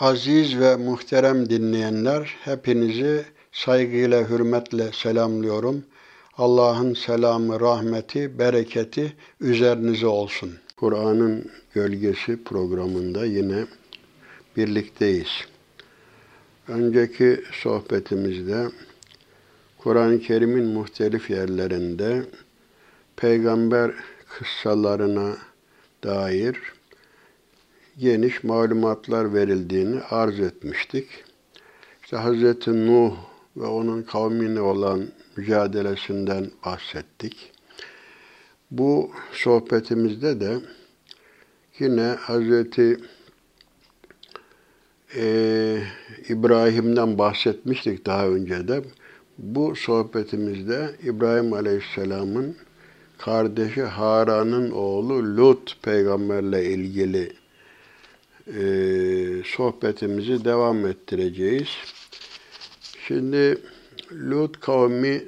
Aziz 0.00 0.58
ve 0.60 0.76
muhterem 0.76 1.50
dinleyenler, 1.50 2.36
hepinizi 2.44 3.24
saygıyla, 3.52 4.28
hürmetle 4.28 4.92
selamlıyorum. 4.92 5.84
Allah'ın 6.38 6.94
selamı, 6.94 7.60
rahmeti, 7.60 8.38
bereketi 8.38 9.12
üzerinize 9.40 10.06
olsun. 10.06 10.50
Kur'an'ın 10.76 11.50
Gölgesi 11.74 12.44
programında 12.44 13.24
yine 13.24 13.66
birlikteyiz. 14.56 15.44
Önceki 16.68 17.40
sohbetimizde 17.62 18.68
Kur'an-ı 19.78 20.20
Kerim'in 20.20 20.66
muhtelif 20.66 21.30
yerlerinde 21.30 22.22
peygamber 23.16 23.92
kıssalarına 24.28 25.36
dair 26.04 26.73
geniş 27.98 28.44
malumatlar 28.44 29.34
verildiğini 29.34 30.00
arz 30.00 30.40
etmiştik. 30.40 31.08
İşte 32.04 32.16
Hz. 32.16 32.66
Nuh 32.66 33.16
ve 33.56 33.66
onun 33.66 34.02
kavmine 34.02 34.60
olan 34.60 35.08
mücadelesinden 35.36 36.50
bahsettik. 36.64 37.52
Bu 38.70 39.10
sohbetimizde 39.32 40.40
de 40.40 40.56
yine 41.78 42.16
Hz. 42.28 42.78
Ee, 45.16 45.82
İbrahim'den 46.28 47.18
bahsetmiştik 47.18 48.06
daha 48.06 48.28
önce 48.28 48.68
de. 48.68 48.82
Bu 49.38 49.76
sohbetimizde 49.76 50.90
İbrahim 51.02 51.52
Aleyhisselam'ın 51.52 52.56
kardeşi 53.18 53.82
Haran'ın 53.82 54.70
oğlu 54.70 55.36
Lut 55.36 55.82
peygamberle 55.82 56.64
ilgili 56.64 57.32
e, 58.46 58.62
sohbetimizi 59.44 60.44
devam 60.44 60.86
ettireceğiz. 60.86 61.68
Şimdi 63.06 63.58
Lut 64.12 64.60
kavmi 64.60 65.24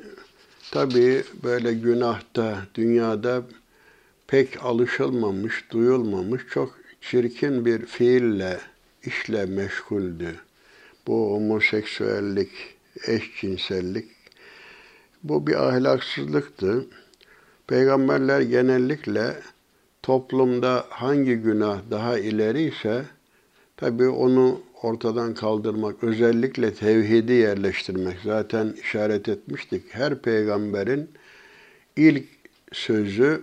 tabi 0.70 1.24
böyle 1.44 1.72
günahta, 1.72 2.58
dünyada 2.74 3.42
pek 4.26 4.64
alışılmamış, 4.64 5.64
duyulmamış, 5.70 6.42
çok 6.50 6.78
çirkin 7.00 7.64
bir 7.64 7.86
fiille, 7.86 8.60
işle 9.02 9.46
meşguldü. 9.46 10.34
Bu 11.06 11.32
homoseksüellik, 11.32 12.50
eşcinsellik, 13.06 14.08
bu 15.22 15.46
bir 15.46 15.68
ahlaksızlıktı. 15.68 16.86
Peygamberler 17.66 18.40
genellikle 18.40 19.36
toplumda 20.02 20.86
hangi 20.88 21.34
günah 21.34 21.80
daha 21.90 22.18
ileri 22.18 22.62
ise 22.62 23.04
tabi 23.76 24.08
onu 24.08 24.60
ortadan 24.82 25.34
kaldırmak, 25.34 26.04
özellikle 26.04 26.74
tevhidi 26.74 27.32
yerleştirmek. 27.32 28.16
Zaten 28.24 28.74
işaret 28.82 29.28
etmiştik. 29.28 29.82
Her 29.90 30.18
peygamberin 30.22 31.10
ilk 31.96 32.24
sözü 32.72 33.42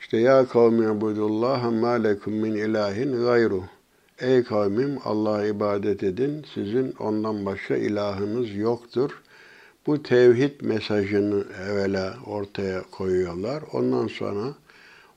işte 0.00 0.16
ya 0.16 0.48
kavmi 0.48 0.86
abudullah 0.86 1.72
ma 1.72 1.90
lekum 1.90 2.32
min 2.32 2.54
ilahin 2.54 3.24
gayru. 3.24 3.62
Ey 4.18 4.44
kavmim 4.44 4.98
Allah'a 5.04 5.46
ibadet 5.46 6.02
edin. 6.02 6.46
Sizin 6.54 6.94
ondan 6.98 7.46
başka 7.46 7.76
ilahınız 7.76 8.54
yoktur. 8.54 9.10
Bu 9.86 10.02
tevhid 10.02 10.60
mesajını 10.60 11.44
evvela 11.68 12.14
ortaya 12.26 12.82
koyuyorlar. 12.90 13.62
Ondan 13.72 14.06
sonra 14.06 14.54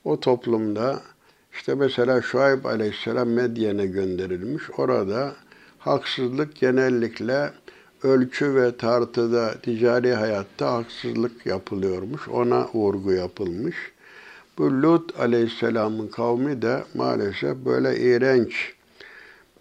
o 0.04 0.20
toplumda 0.20 1.02
işte 1.60 1.76
mesela 1.76 2.22
Şuayb 2.22 2.66
aleyhisselam 2.66 3.30
Medyen'e 3.30 3.86
gönderilmiş. 3.86 4.64
Orada 4.78 5.36
haksızlık 5.80 6.56
genellikle 6.56 7.52
ölçü 8.04 8.56
ve 8.56 8.78
tartıda, 8.78 9.54
ticari 9.62 10.14
hayatta 10.14 10.74
haksızlık 10.74 11.46
yapılıyormuş. 11.46 12.28
Ona 12.28 12.68
vurgu 12.74 13.12
yapılmış. 13.12 13.76
Bu 14.58 14.82
Lut 14.82 15.20
aleyhisselamın 15.20 16.08
kavmi 16.08 16.62
de 16.62 16.84
maalesef 16.94 17.58
böyle 17.58 18.00
iğrenç 18.00 18.74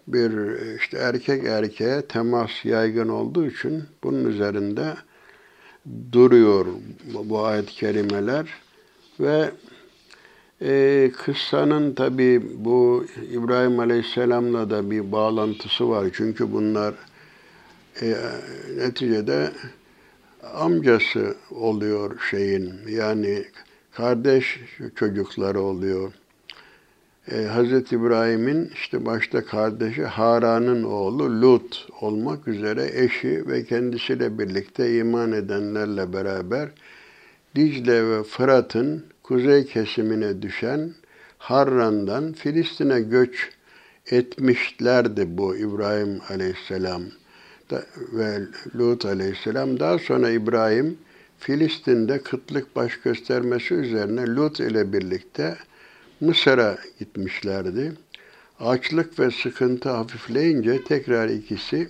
bir 0.07 0.31
işte 0.77 0.97
erkek 0.97 1.43
erkeğe 1.43 2.01
temas 2.01 2.65
yaygın 2.65 3.09
olduğu 3.09 3.45
için 3.45 3.83
bunun 4.03 4.25
üzerinde 4.25 4.93
duruyor 6.11 6.65
bu 7.23 7.45
ayet-i 7.45 7.73
kerimeler 7.73 8.47
ve 9.19 9.51
e, 10.61 11.11
kıssanın 11.17 11.93
tabi 11.93 12.41
bu 12.55 13.05
İbrahim 13.31 13.79
Aleyhisselam'la 13.79 14.69
da 14.69 14.91
bir 14.91 15.11
bağlantısı 15.11 15.89
var. 15.89 16.07
Çünkü 16.13 16.51
bunlar 16.51 16.93
e, 18.01 18.15
neticede 18.77 19.51
amcası 20.55 21.35
oluyor 21.51 22.19
şeyin. 22.29 22.73
Yani 22.89 23.45
kardeş 23.91 24.59
çocukları 24.95 25.61
oluyor. 25.61 26.13
E, 27.31 27.35
Hz. 27.35 27.93
İbrahim'in 27.93 28.71
işte 28.73 29.05
başta 29.05 29.45
kardeşi 29.45 30.05
Haran'ın 30.05 30.83
oğlu 30.83 31.41
Lut 31.41 31.87
olmak 32.01 32.47
üzere 32.47 32.89
eşi 32.93 33.47
ve 33.47 33.65
kendisiyle 33.65 34.39
birlikte 34.39 34.97
iman 34.97 35.31
edenlerle 35.31 36.13
beraber 36.13 36.69
Dicle 37.55 38.09
ve 38.09 38.23
Fırat'ın 38.23 39.05
kuzey 39.29 39.65
kesimine 39.65 40.41
düşen 40.41 40.93
Harran'dan 41.37 42.33
Filistin'e 42.33 43.01
göç 43.01 43.49
etmişlerdi 44.11 45.37
bu 45.37 45.57
İbrahim 45.57 46.21
Aleyhisselam 46.29 47.01
ve 48.13 48.39
Lut 48.75 49.05
Aleyhisselam. 49.05 49.79
Daha 49.79 49.99
sonra 49.99 50.29
İbrahim 50.29 50.97
Filistin'de 51.39 52.19
kıtlık 52.19 52.75
baş 52.75 52.97
göstermesi 53.01 53.73
üzerine 53.73 54.27
Lut 54.35 54.59
ile 54.59 54.93
birlikte 54.93 55.55
Mısır'a 56.21 56.77
gitmişlerdi. 56.99 57.93
Açlık 58.59 59.19
ve 59.19 59.31
sıkıntı 59.31 59.89
hafifleyince 59.89 60.83
tekrar 60.83 61.29
ikisi 61.29 61.87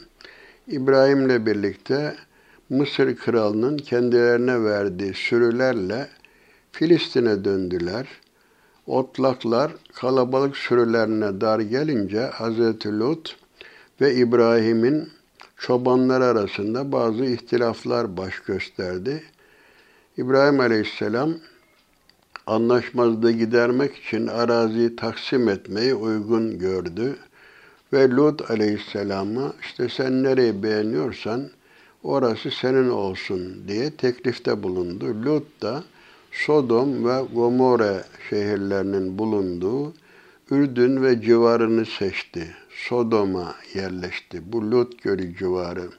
İbrahim'le 0.68 1.46
birlikte 1.46 2.16
Mısır 2.70 3.16
kralının 3.16 3.78
kendilerine 3.78 4.64
verdiği 4.64 5.14
sürülerle 5.14 6.08
Filistin'e 6.72 7.44
döndüler. 7.44 8.08
Otlaklar 8.88 9.72
kalabalık 9.94 10.58
sürülerine 10.58 11.42
dar 11.42 11.60
gelince 11.60 12.28
Hz. 12.28 12.86
Lut 12.86 13.38
ve 14.02 14.16
İbrahim'in 14.16 15.10
çobanlar 15.58 16.22
arasında 16.22 16.92
bazı 16.92 17.26
ihtilaflar 17.26 18.18
baş 18.18 18.40
gösterdi. 18.40 19.24
İbrahim 20.18 20.60
Aleyhisselam 20.60 21.34
anlaşmazlığı 22.48 23.32
gidermek 23.32 23.96
için 23.96 24.28
araziyi 24.28 24.96
taksim 24.96 25.50
etmeyi 25.50 25.96
uygun 25.96 26.60
gördü. 26.60 27.16
Ve 27.94 28.10
Lut 28.10 28.52
aleyhisselama 28.52 29.54
işte 29.62 29.90
sen 29.90 30.24
nereyi 30.24 30.64
beğeniyorsan 30.64 31.50
orası 32.04 32.52
senin 32.52 32.90
olsun 32.90 33.68
diye 33.68 33.92
teklifte 33.92 34.64
bulundu. 34.64 35.06
Lut 35.26 35.62
da 35.62 35.84
Sodom 36.32 37.06
ve 37.06 37.22
Gomorre 37.34 38.04
şehirlerinin 38.30 39.18
bulunduğu 39.18 39.94
Ürdün 40.52 41.04
ve 41.04 41.22
civarını 41.22 41.86
seçti. 41.86 42.56
Sodom'a 42.70 43.56
yerleşti. 43.74 44.52
Bu 44.54 44.72
Lut 44.72 45.04
Gölü 45.04 45.38
civarı. 45.38 45.90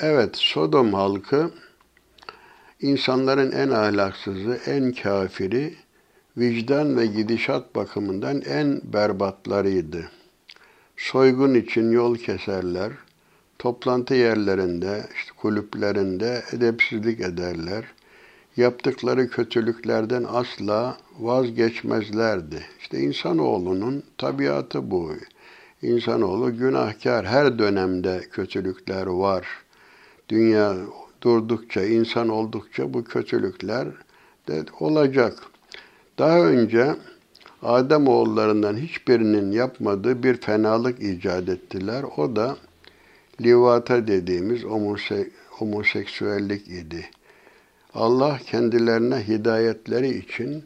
Evet, 0.00 0.36
Sodom 0.36 0.94
halkı 0.94 1.50
insanların 2.80 3.52
en 3.52 3.70
ahlaksızı, 3.70 4.60
en 4.66 4.92
kafiri, 4.92 5.74
vicdan 6.36 6.96
ve 6.96 7.06
gidişat 7.06 7.74
bakımından 7.74 8.40
en 8.40 8.80
berbatlarıydı. 8.84 10.10
Soygun 10.96 11.54
için 11.54 11.90
yol 11.90 12.16
keserler, 12.16 12.92
toplantı 13.58 14.14
yerlerinde, 14.14 15.06
işte 15.14 15.32
kulüplerinde 15.36 16.42
edepsizlik 16.52 17.20
ederler. 17.20 17.84
Yaptıkları 18.56 19.28
kötülüklerden 19.28 20.24
asla 20.28 20.96
vazgeçmezlerdi. 21.18 22.62
İşte 22.80 22.98
insanoğlunun 22.98 24.02
tabiatı 24.18 24.90
bu. 24.90 25.12
İnsanoğlu 25.82 26.56
günahkar, 26.56 27.26
her 27.26 27.58
dönemde 27.58 28.20
kötülükler 28.30 29.06
var. 29.06 29.46
Dünya 30.28 30.76
durdukça, 31.22 31.84
insan 31.84 32.28
oldukça 32.28 32.94
bu 32.94 33.04
kötülükler 33.04 33.88
de 34.48 34.64
olacak. 34.80 35.38
Daha 36.18 36.40
önce 36.40 36.94
Adem 37.62 38.08
oğullarından 38.08 38.76
hiçbirinin 38.76 39.52
yapmadığı 39.52 40.22
bir 40.22 40.36
fenalık 40.36 41.02
icat 41.02 41.48
ettiler. 41.48 42.04
O 42.16 42.36
da 42.36 42.56
livata 43.40 44.06
dediğimiz 44.06 44.62
homose 44.64 45.30
homoseksüellik 45.50 46.68
idi. 46.68 47.10
Allah 47.96 48.38
kendilerine 48.46 49.28
hidayetleri 49.28 50.18
için 50.18 50.64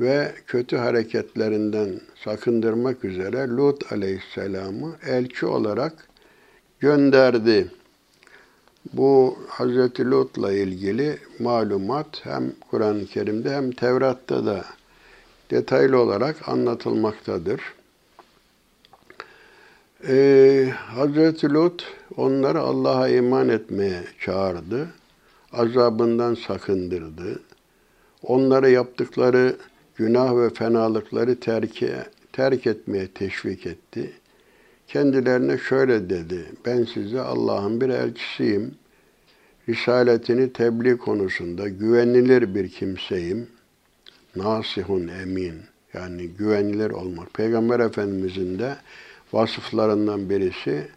ve 0.00 0.32
kötü 0.46 0.76
hareketlerinden 0.76 2.00
sakındırmak 2.24 3.04
üzere 3.04 3.48
Lut 3.48 3.92
aleyhisselamı 3.92 4.96
elçi 5.06 5.46
olarak 5.46 6.08
gönderdi. 6.80 7.70
Bu 8.92 9.38
Hz. 9.48 10.00
Lut'la 10.00 10.52
ilgili 10.52 11.18
malumat 11.38 12.20
hem 12.22 12.52
Kur'an-ı 12.70 13.06
Kerim'de 13.06 13.54
hem 13.54 13.70
Tevrat'ta 13.72 14.46
da 14.46 14.64
detaylı 15.50 16.00
olarak 16.00 16.48
anlatılmaktadır. 16.48 17.60
Ee, 20.08 20.72
Hz. 20.96 21.44
Lut 21.44 21.86
onları 22.16 22.60
Allah'a 22.60 23.08
iman 23.08 23.48
etmeye 23.48 24.04
çağırdı. 24.20 24.88
Azabından 25.52 26.34
sakındırdı. 26.34 27.42
Onları 28.22 28.70
yaptıkları 28.70 29.56
günah 29.96 30.36
ve 30.36 30.50
fenalıkları 30.50 31.40
terki, 31.40 31.92
terk 32.32 32.66
etmeye 32.66 33.08
teşvik 33.08 33.66
etti. 33.66 34.12
Kendilerine 34.88 35.58
şöyle 35.58 36.10
dedi, 36.10 36.44
ben 36.66 36.84
size 36.84 37.20
Allah'ın 37.20 37.80
bir 37.80 37.88
elçisiyim. 37.88 38.74
Risaletini 39.68 40.52
tebliğ 40.52 40.98
konusunda 40.98 41.68
güvenilir 41.68 42.54
bir 42.54 42.68
kimseyim. 42.68 43.46
Nasihun 44.36 45.08
emin, 45.08 45.54
yani 45.94 46.28
güvenilir 46.28 46.90
olmak. 46.90 47.34
Peygamber 47.34 47.80
Efendimizin 47.80 48.58
de 48.58 48.76
vasıflarından 49.32 50.30
birisi 50.30 50.88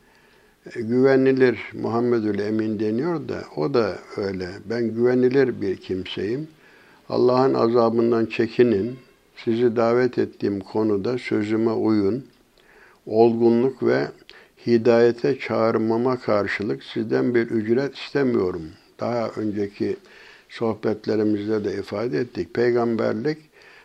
güvenilir 0.76 1.60
Muhammedül 1.74 2.40
Emin 2.40 2.80
deniyor 2.80 3.30
da 3.30 3.44
o 3.56 3.74
da 3.74 3.98
öyle. 4.18 4.50
Ben 4.66 4.96
güvenilir 4.96 5.62
bir 5.62 5.78
kimseyim. 5.78 6.48
Allah'ın 7.10 7.54
azabından 7.54 8.26
çekinin. 8.26 8.96
Sizi 9.36 9.76
davet 9.76 10.18
ettiğim 10.18 10.60
konuda 10.60 11.18
sözüme 11.18 11.72
uyun. 11.72 12.26
Olgunluk 13.06 13.84
ve 13.84 14.08
hidayete 14.68 15.40
çağırmama 15.40 16.20
karşılık 16.20 16.84
sizden 16.84 17.36
bir 17.36 17.48
ücret 17.48 17.96
istemiyorum. 17.96 18.64
Daha 19.00 19.30
önceki 19.30 19.98
sohbetlerimizde 20.50 21.66
de 21.66 21.74
ifade 21.74 22.20
ettik. 22.20 22.54
Peygamberlik 22.54 23.38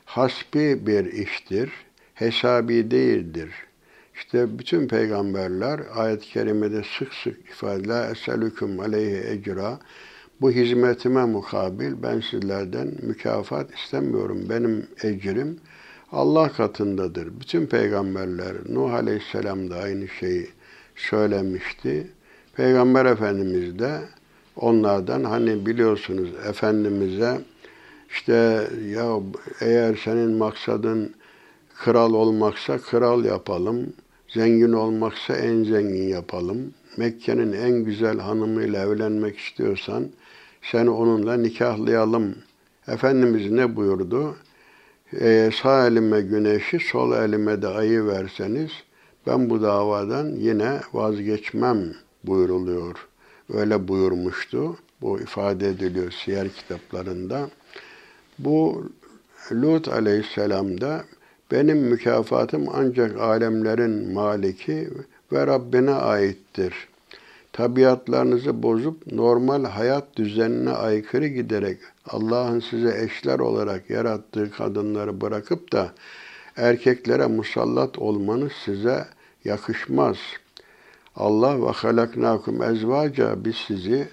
hasbi 0.05 0.87
bir 0.87 1.05
iştir, 1.05 1.71
hesabi 2.15 2.91
değildir. 2.91 3.51
İşte 4.19 4.59
bütün 4.59 4.89
peygamberler 4.89 5.81
ayet-i 5.95 6.29
kerimede 6.29 6.83
sık 6.99 7.15
sık 7.15 7.49
ifade 7.51 7.89
La 7.89 8.11
eselüküm 8.11 8.81
aleyhi 8.81 9.29
ecra 9.29 9.79
bu 10.41 10.51
hizmetime 10.51 11.25
mukabil 11.25 11.93
ben 12.03 12.21
sizlerden 12.21 12.95
mükafat 13.03 13.75
istemiyorum. 13.75 14.47
Benim 14.51 14.87
ecrim 15.03 15.61
Allah 16.13 16.53
katındadır. 16.53 17.41
Bütün 17.41 17.67
peygamberler 17.67 18.55
Nuh 18.69 18.95
Aleyhisselam 18.95 19.71
da 19.71 19.77
aynı 19.77 20.09
şeyi 20.09 20.49
söylemişti. 20.97 22.07
Peygamber 22.57 23.05
Efendimiz 23.05 23.79
de 23.79 24.01
onlardan 24.57 25.25
hani 25.25 25.67
biliyorsunuz 25.67 26.31
Efendimiz'e 26.49 27.41
işte 28.11 28.69
ya 28.89 29.21
eğer 29.61 30.01
senin 30.05 30.31
maksadın 30.33 31.15
kral 31.75 32.15
olmaksa 32.15 32.79
kral 32.79 33.25
yapalım, 33.25 33.93
zengin 34.29 34.73
olmaksa 34.73 35.37
en 35.37 35.65
zengin 35.65 36.09
yapalım. 36.09 36.75
Mekke'nin 36.97 37.53
en 37.53 37.85
güzel 37.85 38.19
hanımıyla 38.19 38.83
evlenmek 38.83 39.39
istiyorsan 39.39 40.09
sen 40.63 40.87
onunla 40.87 41.37
nikahlayalım. 41.37 42.35
Efendimiz 42.89 43.51
ne 43.51 43.77
buyurdu? 43.77 44.37
Ee, 45.21 45.51
sağ 45.63 45.87
elime 45.87 46.21
güneşi, 46.21 46.79
sol 46.79 47.13
elime 47.13 47.63
de 47.63 47.69
ayı 47.69 48.07
verseniz 48.07 48.71
ben 49.27 49.51
bu 49.51 49.63
davadan 49.63 50.27
yine 50.27 50.81
vazgeçmem 50.93 51.95
buyuruluyor. 52.25 53.09
Öyle 53.55 53.89
buyurmuştu. 53.89 54.77
Bu 55.01 55.21
ifade 55.21 55.69
ediliyor 55.69 56.13
siyer 56.25 56.49
kitaplarında. 56.49 57.51
Bu 58.39 58.87
Lut 59.53 59.89
aleyhisselam 59.89 60.81
da 60.81 61.05
benim 61.53 61.79
mükafatım 61.79 62.67
ancak 62.75 63.21
alemlerin 63.21 64.13
maliki 64.13 64.89
ve 65.33 65.47
Rabbine 65.47 65.91
aittir. 65.91 66.89
Tabiatlarınızı 67.53 68.63
bozup 68.63 69.13
normal 69.13 69.65
hayat 69.65 70.17
düzenine 70.17 70.71
aykırı 70.71 71.27
giderek 71.27 71.79
Allah'ın 72.07 72.61
size 72.61 73.05
eşler 73.05 73.39
olarak 73.39 73.91
yarattığı 73.91 74.51
kadınları 74.51 75.21
bırakıp 75.21 75.73
da 75.73 75.93
erkeklere 76.57 77.27
musallat 77.27 77.99
olmanız 77.99 78.53
size 78.65 79.05
yakışmaz. 79.45 80.17
Allah 81.17 81.67
ve 81.67 81.71
halaknakum 81.71 82.63
ezvaca 82.63 83.45
biz 83.45 83.57
sizi 83.57 84.09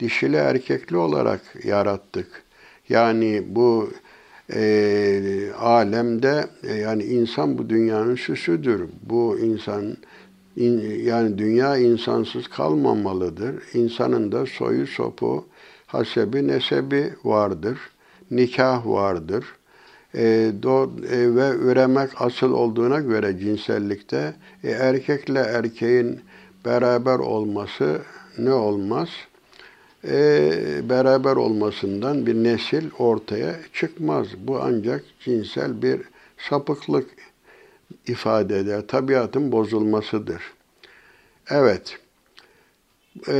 dişili 0.00 0.36
erkekli 0.36 0.96
olarak 0.96 1.40
yarattık. 1.64 2.42
Yani 2.88 3.42
bu 3.46 3.90
e, 4.54 5.52
alemde 5.58 6.46
e, 6.62 6.74
yani 6.74 7.04
insan 7.04 7.58
bu 7.58 7.68
dünyanın 7.68 8.16
süsüdür. 8.16 8.88
Bu 9.02 9.38
insan 9.38 9.96
in, 10.56 10.80
yani 11.04 11.38
dünya 11.38 11.76
insansız 11.76 12.48
kalmamalıdır. 12.48 13.54
İnsanın 13.74 14.32
da 14.32 14.46
soyu 14.46 14.86
sopu, 14.86 15.44
hasebi, 15.86 16.48
nesebi 16.48 17.12
vardır. 17.24 17.78
Nikah 18.30 18.86
vardır. 18.86 19.44
E, 20.14 20.52
do, 20.62 20.90
e, 21.10 21.34
ve 21.34 21.50
üremek 21.50 22.10
asıl 22.16 22.52
olduğuna 22.52 23.00
göre 23.00 23.38
cinsellikte 23.38 24.34
e, 24.64 24.70
erkekle 24.70 25.40
erkeğin 25.40 26.20
beraber 26.64 27.18
olması 27.18 28.00
ne 28.38 28.52
olmaz? 28.52 29.08
E, 30.04 30.88
beraber 30.88 31.36
olmasından 31.36 32.26
bir 32.26 32.34
nesil 32.34 32.90
ortaya 32.98 33.56
çıkmaz. 33.72 34.26
Bu 34.38 34.60
ancak 34.62 35.04
cinsel 35.20 35.82
bir 35.82 36.00
sapıklık 36.38 37.10
ifade 38.06 38.58
eder. 38.58 38.86
Tabiatın 38.86 39.52
bozulmasıdır. 39.52 40.42
Evet. 41.50 41.98
E, 43.28 43.36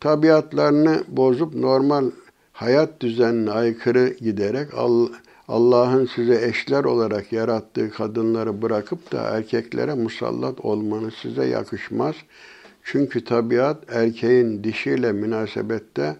tabiatlarını 0.00 1.04
bozup 1.08 1.54
normal 1.54 2.10
hayat 2.52 3.00
düzenine 3.00 3.50
aykırı 3.50 4.08
giderek 4.08 4.68
Allah'ın 5.48 6.06
size 6.06 6.46
eşler 6.48 6.84
olarak 6.84 7.32
yarattığı 7.32 7.90
kadınları 7.90 8.62
bırakıp 8.62 9.12
da 9.12 9.22
erkeklere 9.22 9.94
musallat 9.94 10.60
olmanız 10.60 11.14
size 11.14 11.44
yakışmaz. 11.44 12.14
Çünkü 12.84 13.24
tabiat 13.24 13.92
erkeğin 13.92 14.64
dişiyle 14.64 15.12
münasebette 15.12 16.16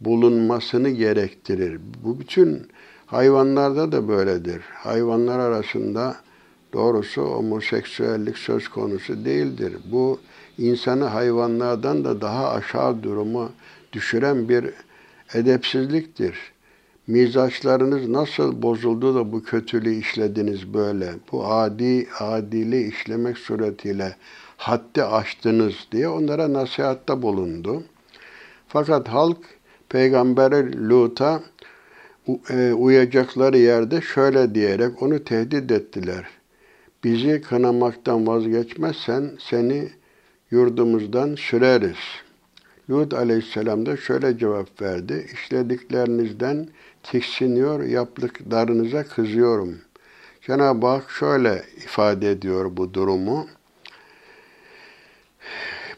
bulunmasını 0.00 0.88
gerektirir. 0.90 1.80
Bu 2.04 2.20
bütün 2.20 2.68
hayvanlarda 3.06 3.92
da 3.92 4.08
böyledir. 4.08 4.60
Hayvanlar 4.74 5.38
arasında 5.38 6.16
doğrusu 6.72 7.22
homoseksüellik 7.22 8.38
söz 8.38 8.68
konusu 8.68 9.24
değildir. 9.24 9.72
Bu 9.92 10.20
insanı 10.58 11.04
hayvanlardan 11.04 12.04
da 12.04 12.20
daha 12.20 12.50
aşağı 12.50 13.02
duruma 13.02 13.50
düşüren 13.92 14.48
bir 14.48 14.70
edepsizliktir. 15.34 16.36
Mizaçlarınız 17.06 18.08
nasıl 18.08 18.62
bozuldu 18.62 19.14
da 19.14 19.32
bu 19.32 19.42
kötülüğü 19.42 19.94
işlediniz 19.94 20.74
böyle? 20.74 21.14
Bu 21.32 21.46
adi, 21.46 22.08
adili 22.20 22.88
işlemek 22.88 23.38
suretiyle 23.38 24.16
haddi 24.56 25.04
aştınız 25.04 25.74
diye 25.92 26.08
onlara 26.08 26.52
nasihatta 26.52 27.22
bulundu. 27.22 27.82
Fakat 28.68 29.08
halk 29.08 29.38
peygamberi 29.88 30.88
Lut'a 30.88 31.42
e, 32.50 32.72
uyacakları 32.72 33.58
yerde 33.58 34.00
şöyle 34.00 34.54
diyerek 34.54 35.02
onu 35.02 35.24
tehdit 35.24 35.70
ettiler. 35.70 36.24
Bizi 37.04 37.40
kınamaktan 37.40 38.26
vazgeçmezsen 38.26 39.30
seni 39.38 39.88
yurdumuzdan 40.50 41.34
süreriz. 41.34 41.96
Lut 42.90 43.14
aleyhisselam 43.14 43.86
da 43.86 43.96
şöyle 43.96 44.38
cevap 44.38 44.82
verdi. 44.82 45.26
İşlediklerinizden 45.32 46.68
tiksiniyor, 47.02 47.84
yaptıklarınıza 47.84 49.04
kızıyorum. 49.04 49.78
Cenab-ı 50.46 50.86
Hak 50.86 51.10
şöyle 51.10 51.62
ifade 51.76 52.30
ediyor 52.30 52.76
bu 52.76 52.94
durumu. 52.94 53.46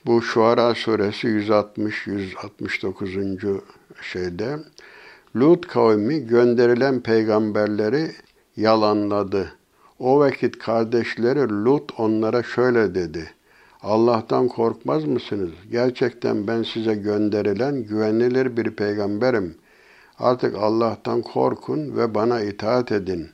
Bu 0.07 0.23
Şuara 0.23 0.75
suresi 0.75 1.29
160-169. 1.29 3.61
şeyde 4.03 4.59
Lut 5.37 5.67
kavmi 5.67 6.27
gönderilen 6.27 7.01
peygamberleri 7.01 8.11
yalanladı. 8.57 9.53
O 9.99 10.19
vakit 10.19 10.59
kardeşleri 10.59 11.65
Lut 11.65 11.93
onlara 11.99 12.43
şöyle 12.43 12.95
dedi. 12.95 13.31
Allah'tan 13.83 14.49
korkmaz 14.49 15.05
mısınız? 15.05 15.51
Gerçekten 15.71 16.47
ben 16.47 16.63
size 16.63 16.95
gönderilen 16.95 17.83
güvenilir 17.83 18.57
bir 18.57 18.71
peygamberim. 18.71 19.55
Artık 20.19 20.57
Allah'tan 20.57 21.23
korkun 21.23 21.97
ve 21.97 22.15
bana 22.15 22.41
itaat 22.41 22.93
edin. 22.93 23.31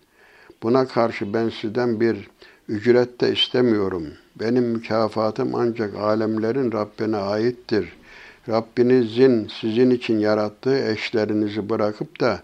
Buna 0.62 0.88
karşı 0.88 1.34
ben 1.34 1.48
sizden 1.48 2.00
bir 2.00 2.30
ücret 2.68 3.20
de 3.20 3.32
istemiyorum. 3.32 4.06
Benim 4.40 4.64
mükafatım 4.64 5.54
ancak 5.54 5.94
alemlerin 5.94 6.72
Rabbine 6.72 7.16
aittir. 7.16 7.92
Rabbinizin 8.48 9.50
sizin 9.60 9.90
için 9.90 10.18
yarattığı 10.18 10.78
eşlerinizi 10.88 11.70
bırakıp 11.70 12.20
da 12.20 12.42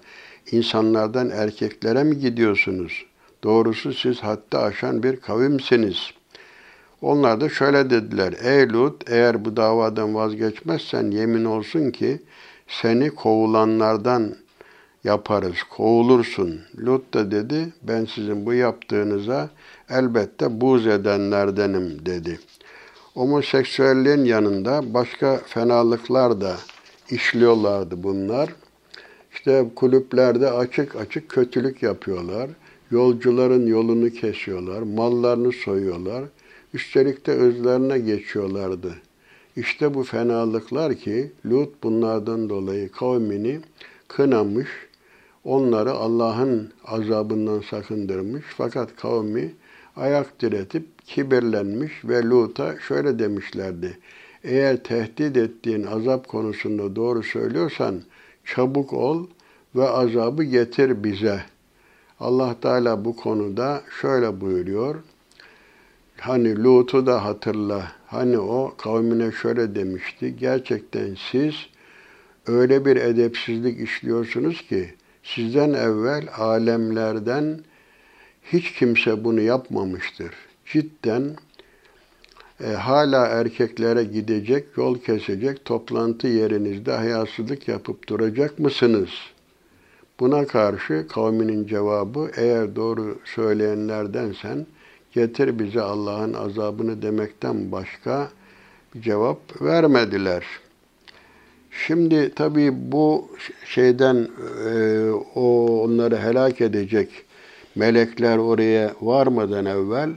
insanlardan 0.51 1.31
erkeklere 1.31 2.05
mi 2.05 2.19
gidiyorsunuz? 2.19 3.07
Doğrusu 3.45 3.95
siz 3.95 4.21
hatta 4.21 4.63
aşan 4.63 5.03
bir 5.03 5.17
kavimsiniz.'' 5.17 6.21
Onlar 7.03 7.41
da 7.41 7.49
şöyle 7.49 7.91
dediler. 7.91 8.35
Ey 8.43 8.69
Lut 8.69 9.11
eğer 9.11 9.45
bu 9.45 9.57
davadan 9.57 10.15
vazgeçmezsen 10.15 11.11
yemin 11.11 11.45
olsun 11.45 11.91
ki 11.91 12.21
seni 12.69 13.11
kovulanlardan 13.11 14.35
yaparız, 15.05 15.57
kovulursun. 15.71 16.61
Lut 16.79 17.15
da 17.15 17.31
dedi 17.31 17.73
ben 17.83 18.05
sizin 18.05 18.47
bu 18.47 18.55
yaptığınıza 18.55 19.51
elbette 19.89 20.61
buz 20.61 20.87
edenlerdenim 20.87 22.07
dedi. 22.07 22.41
Homoseksüelliğin 23.15 24.25
yanında 24.25 24.95
başka 24.95 25.37
fenalıklar 25.47 26.41
da 26.41 26.57
işliyorlardı 27.11 28.03
bunlar. 28.03 28.51
İşte 29.33 29.65
kulüplerde 29.77 30.51
açık 30.51 30.97
açık 30.97 31.29
kötülük 31.29 31.83
yapıyorlar. 31.83 32.51
Yolcuların 32.91 33.67
yolunu 33.67 34.11
kesiyorlar, 34.11 34.83
mallarını 34.83 35.53
soyuyorlar. 35.53 36.25
Üstelik 36.75 37.27
de 37.27 37.33
özlerine 37.33 37.99
geçiyorlardı. 37.99 38.95
İşte 39.57 39.95
bu 39.95 40.03
fenalıklar 40.03 40.95
ki 40.95 41.33
Lut 41.47 41.83
bunlardan 41.83 42.49
dolayı 42.49 42.93
kavmini 42.93 43.61
kınamış, 44.09 44.69
onları 45.45 45.93
Allah'ın 45.93 46.73
azabından 46.85 47.61
sakındırmış. 47.61 48.45
Fakat 48.57 48.97
kavmi 48.97 49.55
ayak 49.97 50.41
diretip 50.41 51.07
kibirlenmiş 51.07 52.05
ve 52.05 52.23
Lut'a 52.23 52.79
şöyle 52.81 53.19
demişlerdi. 53.19 53.99
Eğer 54.45 54.77
tehdit 54.77 55.37
ettiğin 55.37 55.87
azap 55.87 56.29
konusunda 56.29 56.97
doğru 56.97 57.23
söylüyorsan 57.23 58.03
çabuk 58.45 58.93
ol 58.93 59.27
ve 59.77 59.89
azabı 59.89 60.45
getir 60.45 61.05
bize. 61.05 61.41
Allah 62.21 62.57
Teala 62.61 63.05
bu 63.05 63.17
konuda 63.17 63.83
şöyle 64.01 64.41
buyuruyor. 64.41 64.95
Hani 66.21 66.65
Lut'u 66.65 67.07
da 67.07 67.25
hatırla. 67.25 67.93
Hani 68.07 68.39
o 68.39 68.75
kavmine 68.79 69.33
şöyle 69.33 69.75
demişti. 69.75 70.37
Gerçekten 70.37 71.17
siz 71.31 71.55
öyle 72.47 72.85
bir 72.85 72.97
edepsizlik 72.97 73.81
işliyorsunuz 73.81 74.63
ki 74.63 74.95
sizden 75.35 75.73
evvel 75.73 76.29
alemlerden 76.37 77.61
hiç 78.43 78.73
kimse 78.73 79.25
bunu 79.25 79.41
yapmamıştır. 79.41 80.35
Cidden 80.67 81.37
e, 82.65 82.67
hala 82.67 83.27
erkeklere 83.27 84.05
gidecek, 84.05 84.67
yol 84.77 84.99
kesecek, 84.99 85.65
toplantı 85.65 86.27
yerinizde 86.29 86.93
hayasızlık 86.93 87.69
yapıp 87.69 88.09
duracak 88.09 88.59
mısınız? 88.59 89.11
Buna 90.21 90.47
karşı 90.47 91.07
kavminin 91.09 91.67
cevabı 91.67 92.31
eğer 92.37 92.77
doğru 92.77 93.19
söyleyenlerdensen 93.25 94.67
getir 95.13 95.59
bize 95.59 95.81
Allah'ın 95.81 96.35
azabını 96.35 97.03
demekten 97.03 97.73
başka 97.73 98.29
bir 98.95 99.03
cevap 99.03 99.63
vermediler. 99.63 100.45
Şimdi 101.71 102.35
tabii 102.35 102.71
bu 102.93 103.29
şeyden 103.65 104.29
e, 104.71 105.11
o 105.35 105.67
onları 105.85 106.17
helak 106.17 106.61
edecek 106.61 107.09
melekler 107.75 108.39
oraya 108.39 108.95
varmadan 109.01 109.67
evvel 109.67 110.11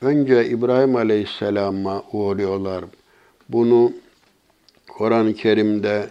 önce 0.00 0.48
İbrahim 0.48 0.96
Aleyhisselam'a 0.96 2.02
uğruyorlar. 2.12 2.84
Bunu 3.48 3.92
Kur'an-ı 4.88 5.34
Kerim'de 5.34 6.06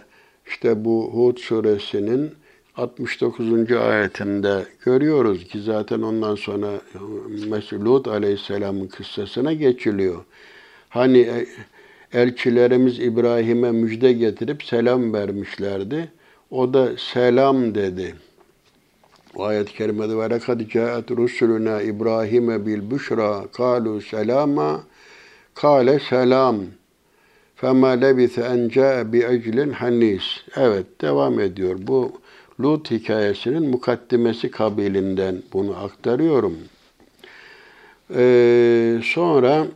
işte 0.46 0.84
bu 0.84 1.10
Hud 1.12 1.38
suresinin 1.38 2.34
69. 2.76 3.72
ayetinde 3.72 4.66
görüyoruz 4.84 5.44
ki 5.44 5.60
zaten 5.60 6.02
ondan 6.02 6.34
sonra 6.34 6.70
Mesut 7.48 8.08
Aleyhisselam'ın 8.08 8.86
kıssasına 8.86 9.52
geçiliyor. 9.52 10.24
Hani 10.88 11.18
e, 11.18 11.46
elçilerimiz 12.16 13.00
İbrahim'e 13.00 13.72
müjde 13.72 14.12
getirip 14.12 14.64
selam 14.64 15.12
vermişlerdi. 15.12 16.12
O 16.50 16.74
da 16.74 16.88
selam 16.98 17.74
dedi. 17.74 18.14
Bu 19.34 19.44
ayet-i 19.44 19.72
kerimede 19.72 20.18
ve 20.18 20.30
lekad 20.30 20.60
caet 20.68 21.10
rusuluna 21.10 21.82
İbrahim'e 21.82 22.66
bil 22.66 22.90
büşra 22.90 23.46
kalu 23.52 24.00
selama 24.00 24.80
kale 25.54 25.98
selam 25.98 26.56
fema 27.56 27.88
lebise 27.88 28.40
en 28.40 28.68
cae 28.68 29.12
bi 29.12 29.18
eclin 29.18 29.70
hanis. 29.70 30.24
Evet 30.56 31.00
devam 31.00 31.40
ediyor. 31.40 31.76
Bu 31.80 32.12
Lut 32.60 32.90
hikayesinin 32.90 33.70
mukaddimesi 33.70 34.50
kabilinden 34.50 35.42
bunu 35.52 35.76
aktarıyorum. 35.84 36.56
Ee, 38.14 39.00
sonra 39.04 39.66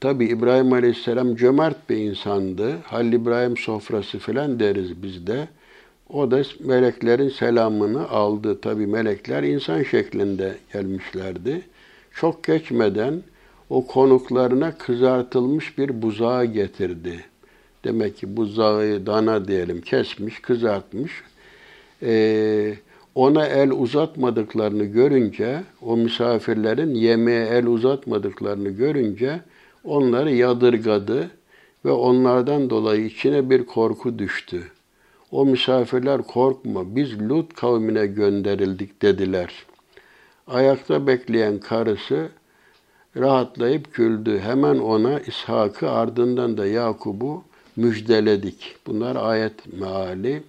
tabi 0.00 0.24
İbrahim 0.24 0.72
Aleyhisselam 0.72 1.36
cömert 1.36 1.90
bir 1.90 1.96
insandı. 1.96 2.76
Halil 2.84 3.12
İbrahim 3.12 3.56
sofrası 3.56 4.18
filan 4.18 4.60
deriz 4.60 5.02
bizde. 5.02 5.48
O 6.08 6.30
da 6.30 6.42
meleklerin 6.60 7.28
selamını 7.28 8.08
aldı. 8.08 8.60
Tabi 8.60 8.86
melekler 8.86 9.42
insan 9.42 9.82
şeklinde 9.82 10.56
gelmişlerdi. 10.72 11.62
Çok 12.14 12.44
geçmeden 12.44 13.22
o 13.70 13.86
konuklarına 13.86 14.78
kızartılmış 14.78 15.78
bir 15.78 16.02
buzağı 16.02 16.44
getirdi. 16.44 17.24
Demek 17.84 18.16
ki 18.16 18.36
buzağı 18.36 19.06
dana 19.06 19.48
diyelim 19.48 19.80
kesmiş, 19.80 20.40
kızartmış 20.40 21.12
e, 22.02 22.74
ona 23.14 23.46
el 23.46 23.70
uzatmadıklarını 23.70 24.84
görünce, 24.84 25.62
o 25.82 25.96
misafirlerin 25.96 26.94
yemeğe 26.94 27.46
el 27.46 27.66
uzatmadıklarını 27.66 28.68
görünce 28.68 29.40
onları 29.86 30.32
yadırgadı 30.32 31.30
ve 31.84 31.90
onlardan 31.90 32.70
dolayı 32.70 33.04
içine 33.04 33.50
bir 33.50 33.66
korku 33.66 34.18
düştü. 34.18 34.62
O 35.30 35.46
misafirler 35.46 36.22
korkma, 36.22 36.96
biz 36.96 37.20
Lut 37.20 37.54
kavmine 37.54 38.06
gönderildik 38.06 39.02
dediler. 39.02 39.66
Ayakta 40.46 41.06
bekleyen 41.06 41.58
karısı 41.58 42.28
rahatlayıp 43.16 43.94
güldü. 43.94 44.38
Hemen 44.38 44.78
ona 44.78 45.20
İshak'ı 45.20 45.90
ardından 45.90 46.56
da 46.56 46.66
Yakub'u 46.66 47.44
müjdeledik. 47.76 48.76
Bunlar 48.86 49.16
ayet 49.16 49.72
meali. 49.80 50.42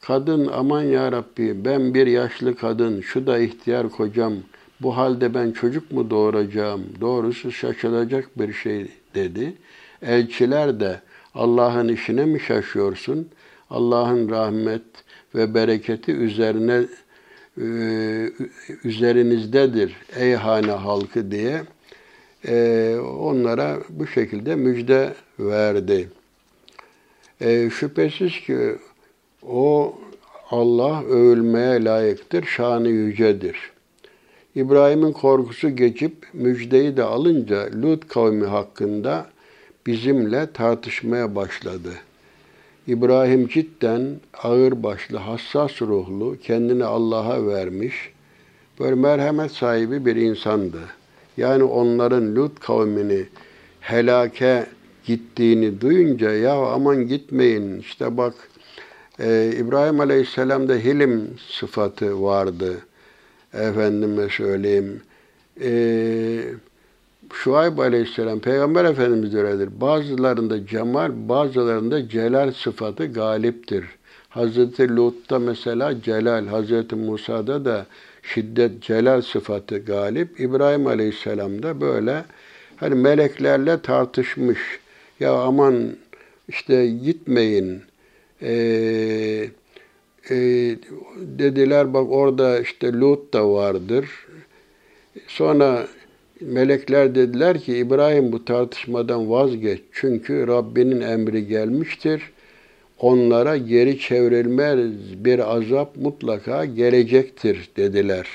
Kadın 0.00 0.50
aman 0.52 0.82
ya 0.82 1.12
Rabbi 1.12 1.64
ben 1.64 1.94
bir 1.94 2.06
yaşlı 2.06 2.56
kadın, 2.56 3.00
şu 3.00 3.26
da 3.26 3.38
ihtiyar 3.38 3.88
kocam, 3.88 4.34
bu 4.80 4.96
halde 4.96 5.34
ben 5.34 5.52
çocuk 5.52 5.92
mu 5.92 6.10
doğuracağım? 6.10 6.84
Doğrusu 7.00 7.52
şaşılacak 7.52 8.38
bir 8.38 8.52
şey 8.52 8.86
dedi. 9.14 9.52
Elçiler 10.02 10.80
de 10.80 11.00
Allah'ın 11.34 11.88
işine 11.88 12.24
mi 12.24 12.40
şaşıyorsun? 12.40 13.28
Allah'ın 13.70 14.30
rahmet 14.30 14.82
ve 15.34 15.54
bereketi 15.54 16.12
üzerine 16.12 16.82
e, 17.60 17.64
üzerinizdedir 18.84 19.96
ey 20.16 20.34
hane 20.34 20.72
halkı 20.72 21.30
diye 21.30 21.62
e, 22.48 22.96
onlara 23.18 23.78
bu 23.90 24.06
şekilde 24.06 24.56
müjde 24.56 25.14
verdi. 25.38 26.08
E, 27.40 27.70
şüphesiz 27.70 28.40
ki 28.40 28.76
o 29.42 29.98
Allah 30.50 31.04
övülmeye 31.04 31.84
layıktır, 31.84 32.44
şanı 32.44 32.88
yücedir. 32.88 33.56
İbrahim'in 34.54 35.12
korkusu 35.12 35.76
geçip 35.76 36.12
müjdeyi 36.32 36.96
de 36.96 37.02
alınca 37.02 37.68
Lut 37.82 38.08
kavmi 38.08 38.46
hakkında 38.46 39.26
bizimle 39.86 40.52
tartışmaya 40.52 41.34
başladı. 41.34 41.92
İbrahim 42.86 43.48
cidden 43.48 44.20
ağır 44.42 44.82
başlı, 44.82 45.16
hassas 45.16 45.82
ruhlu, 45.82 46.36
kendini 46.42 46.84
Allah'a 46.84 47.46
vermiş, 47.46 48.12
böyle 48.80 48.94
merhamet 48.94 49.50
sahibi 49.50 50.06
bir 50.06 50.16
insandı. 50.16 50.80
Yani 51.36 51.62
onların 51.64 52.36
Lut 52.36 52.60
kavmini 52.60 53.24
helake 53.80 54.66
gittiğini 55.04 55.80
duyunca 55.80 56.30
ya 56.30 56.54
aman 56.54 57.06
gitmeyin 57.06 57.78
işte 57.78 58.16
bak 58.16 58.34
ee, 59.20 59.52
İbrahim 59.58 60.00
Aleyhisselam'da 60.00 60.74
hilim 60.74 61.30
sıfatı 61.48 62.22
vardı. 62.22 62.78
Efendime 63.54 64.28
söyleyeyim. 64.28 65.02
Ee, 65.62 66.42
Şuayb 67.32 67.78
Aleyhisselam, 67.78 68.40
Peygamber 68.40 68.84
Efendimiz 68.84 69.34
öyledir. 69.34 69.68
Bazılarında 69.80 70.66
cemal, 70.66 71.10
bazılarında 71.28 72.08
celal 72.08 72.52
sıfatı 72.52 73.06
galiptir. 73.06 73.84
Hazreti 74.28 74.96
Lut'ta 74.96 75.38
mesela 75.38 76.02
celal, 76.02 76.46
Hazreti 76.46 76.96
Musa'da 76.96 77.64
da 77.64 77.86
şiddet, 78.22 78.82
celal 78.82 79.22
sıfatı 79.22 79.78
galip. 79.78 80.40
İbrahim 80.40 80.86
Aleyhisselam'da 80.86 81.80
böyle 81.80 82.24
hani 82.76 82.94
meleklerle 82.94 83.80
tartışmış. 83.80 84.58
Ya 85.20 85.32
aman 85.32 85.96
işte 86.48 86.86
gitmeyin. 86.86 87.82
Ee, 88.42 89.50
e, 90.30 90.36
dediler 91.16 91.94
bak 91.94 92.10
orada 92.10 92.60
işte 92.60 92.92
Lut 92.92 93.34
da 93.34 93.50
vardır. 93.50 94.06
Sonra 95.26 95.86
melekler 96.40 97.14
dediler 97.14 97.60
ki 97.60 97.76
İbrahim 97.76 98.32
bu 98.32 98.44
tartışmadan 98.44 99.30
vazgeç. 99.30 99.80
Çünkü 99.92 100.46
Rabbinin 100.46 101.00
emri 101.00 101.46
gelmiştir. 101.46 102.22
Onlara 102.98 103.56
geri 103.56 103.98
çevrilmez 103.98 104.90
bir 105.24 105.56
azap 105.56 105.96
mutlaka 105.96 106.64
gelecektir 106.64 107.70
dediler. 107.76 108.26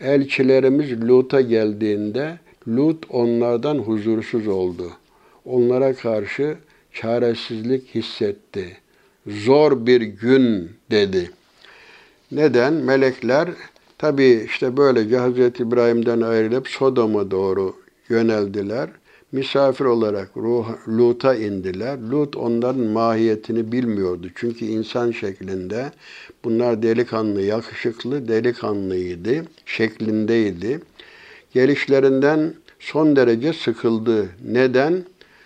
Elçilerimiz 0.00 1.08
Lut'a 1.08 1.40
geldiğinde 1.40 2.38
Lut 2.68 3.04
onlardan 3.10 3.78
huzursuz 3.78 4.48
oldu. 4.48 4.90
Onlara 5.44 5.94
karşı 5.94 6.56
çaresizlik 6.92 7.94
hissetti. 7.94 8.76
Zor 9.26 9.86
bir 9.86 10.00
gün 10.00 10.70
dedi. 10.90 11.30
Neden? 12.32 12.72
Melekler 12.72 13.48
tabi 13.98 14.46
işte 14.46 14.76
böylece 14.76 15.16
Hazreti 15.16 15.62
İbrahim'den 15.62 16.20
ayrılıp 16.20 16.68
Sodom'a 16.68 17.30
doğru 17.30 17.76
yöneldiler. 18.08 18.90
Misafir 19.32 19.84
olarak 19.84 20.36
Ruh, 20.36 20.66
Lut'a 20.88 21.34
indiler. 21.34 21.98
Lut 21.98 22.36
onların 22.36 22.86
mahiyetini 22.86 23.72
bilmiyordu. 23.72 24.26
Çünkü 24.34 24.64
insan 24.64 25.10
şeklinde 25.10 25.92
bunlar 26.44 26.82
delikanlı, 26.82 27.42
yakışıklı 27.42 28.28
delikanlıydı, 28.28 29.44
şeklindeydi. 29.66 30.80
Gelişlerinden 31.54 32.54
son 32.80 33.16
derece 33.16 33.52
sıkıldı. 33.52 34.28
Neden? 34.44 35.04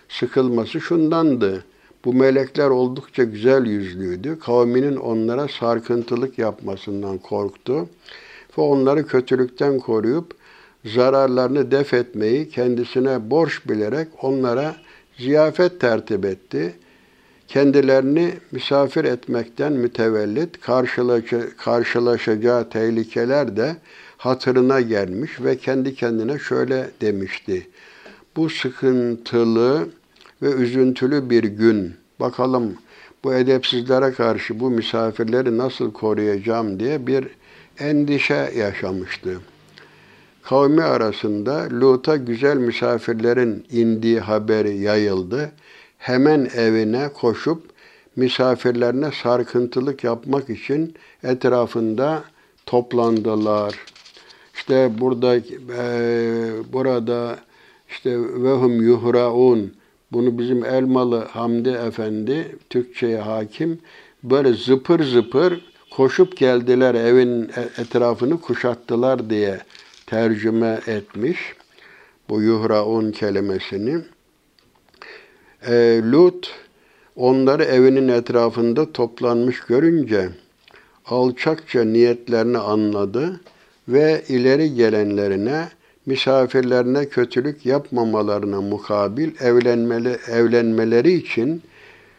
Sıkılması 0.09 0.81
şundandı. 0.81 1.63
Bu 2.05 2.13
melekler 2.13 2.69
oldukça 2.69 3.23
güzel 3.23 3.65
yüzlüydü. 3.65 4.39
Kavminin 4.39 4.95
onlara 4.95 5.47
sarkıntılık 5.47 6.37
yapmasından 6.37 7.17
korktu 7.17 7.89
ve 8.57 8.61
onları 8.61 9.07
kötülükten 9.07 9.79
koruyup 9.79 10.33
zararlarını 10.85 11.71
def 11.71 11.93
etmeyi 11.93 12.49
kendisine 12.49 13.29
borç 13.29 13.69
bilerek 13.69 14.07
onlara 14.21 14.75
ziyafet 15.17 15.79
tertip 15.79 16.25
etti. 16.25 16.73
Kendilerini 17.47 18.33
misafir 18.51 19.05
etmekten 19.05 19.73
mütevellit 19.73 20.59
karşılaşacağı 21.57 22.69
tehlikeler 22.69 23.57
de 23.57 23.75
hatırına 24.17 24.81
gelmiş 24.81 25.41
ve 25.41 25.57
kendi 25.57 25.95
kendine 25.95 26.39
şöyle 26.39 26.91
demişti. 27.01 27.67
Bu 28.35 28.49
sıkıntılı 28.49 29.87
ve 30.41 30.51
üzüntülü 30.51 31.29
bir 31.29 31.43
gün. 31.43 31.93
Bakalım 32.19 32.73
bu 33.23 33.33
edepsizlere 33.33 34.11
karşı 34.11 34.59
bu 34.59 34.69
misafirleri 34.69 35.57
nasıl 35.57 35.93
koruyacağım 35.93 36.79
diye 36.79 37.07
bir 37.07 37.27
endişe 37.79 38.51
yaşamıştı. 38.55 39.39
Kavmi 40.43 40.83
arasında 40.83 41.67
Lut'a 41.71 42.15
güzel 42.15 42.57
misafirlerin 42.57 43.65
indiği 43.71 44.19
haberi 44.19 44.77
yayıldı. 44.77 45.51
Hemen 45.97 46.49
evine 46.55 47.09
koşup 47.13 47.63
misafirlerine 48.15 49.11
sarkıntılık 49.23 50.03
yapmak 50.03 50.49
için 50.49 50.95
etrafında 51.23 52.23
toplandılar. 52.65 53.75
İşte 54.53 54.91
burada 54.99 55.35
e, 55.35 55.43
burada 56.73 57.37
işte 57.89 58.19
vehum 58.19 58.81
yuhraun 58.81 59.73
bunu 60.11 60.37
bizim 60.37 60.65
Elmalı 60.65 61.25
Hamdi 61.25 61.69
Efendi 61.69 62.55
Türkçe'ye 62.69 63.19
hakim 63.19 63.79
böyle 64.23 64.53
zıpır 64.53 65.03
zıpır 65.03 65.61
koşup 65.91 66.37
geldiler 66.37 66.95
evin 66.95 67.43
e, 67.43 67.81
etrafını 67.81 68.41
kuşattılar 68.41 69.29
diye 69.29 69.59
tercüme 70.07 70.79
etmiş 70.87 71.39
bu 72.29 72.41
yuhraun 72.41 73.11
kelimesini. 73.11 74.01
E, 75.67 76.01
Lut 76.11 76.51
onları 77.15 77.63
evinin 77.63 78.07
etrafında 78.07 78.91
toplanmış 78.91 79.61
görünce 79.61 80.29
alçakça 81.05 81.83
niyetlerini 81.83 82.57
anladı 82.57 83.41
ve 83.87 84.23
ileri 84.27 84.73
gelenlerine 84.73 85.67
misafirlerine 86.05 87.09
kötülük 87.09 87.65
yapmamalarına 87.65 88.61
mukabil 88.61 89.41
evlenmeli, 89.41 90.17
evlenmeleri 90.27 91.13
için 91.13 91.61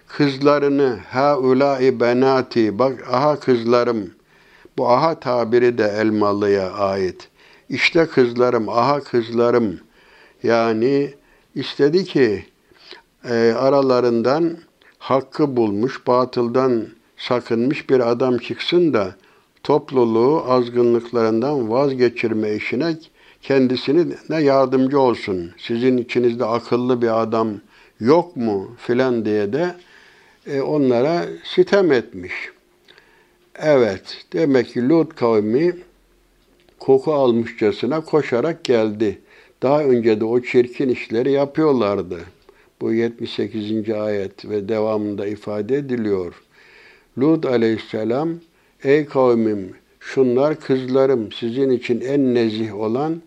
kızlarını 0.06 0.98
ha 1.08 1.38
ulai 1.38 2.00
benati 2.00 2.78
bak 2.78 3.08
aha 3.10 3.40
kızlarım 3.40 4.10
bu 4.78 4.88
aha 4.88 5.20
tabiri 5.20 5.78
de 5.78 5.84
Elmalı'ya 5.84 6.72
ait. 6.72 7.28
İşte 7.68 8.06
kızlarım, 8.06 8.68
aha 8.68 9.00
kızlarım. 9.00 9.80
Yani 10.42 11.14
istedi 11.54 12.04
ki 12.04 12.44
e, 13.24 13.54
aralarından 13.58 14.58
hakkı 14.98 15.56
bulmuş, 15.56 16.06
batıldan 16.06 16.86
sakınmış 17.16 17.90
bir 17.90 18.10
adam 18.10 18.38
çıksın 18.38 18.94
da 18.94 19.14
topluluğu 19.62 20.44
azgınlıklarından 20.48 21.70
vazgeçirme 21.70 22.54
işine 22.54 22.96
kendisine 23.42 24.04
ne 24.28 24.42
yardımcı 24.42 25.00
olsun. 25.00 25.50
Sizin 25.58 25.98
içinizde 25.98 26.44
akıllı 26.44 27.02
bir 27.02 27.22
adam 27.22 27.50
yok 28.00 28.36
mu 28.36 28.76
filan 28.78 29.24
diye 29.24 29.52
de 29.52 29.74
e, 30.46 30.60
onlara 30.60 31.26
sitem 31.44 31.92
etmiş. 31.92 32.32
Evet, 33.58 34.24
demek 34.32 34.66
ki 34.66 34.88
Lut 34.88 35.14
kavmi 35.14 35.76
koku 36.78 37.12
almışçasına 37.12 38.00
koşarak 38.00 38.64
geldi. 38.64 39.18
Daha 39.62 39.84
önce 39.84 40.20
de 40.20 40.24
o 40.24 40.40
çirkin 40.40 40.88
işleri 40.88 41.32
yapıyorlardı. 41.32 42.18
Bu 42.80 42.92
78. 42.92 43.90
ayet 43.90 44.44
ve 44.44 44.68
devamında 44.68 45.26
ifade 45.26 45.76
ediliyor. 45.76 46.42
Lut 47.18 47.46
aleyhisselam, 47.46 48.30
ey 48.84 49.04
kavmim 49.06 49.74
şunlar 50.00 50.60
kızlarım 50.60 51.32
sizin 51.32 51.70
için 51.70 52.00
en 52.00 52.34
nezih 52.34 52.80
olan 52.80 53.22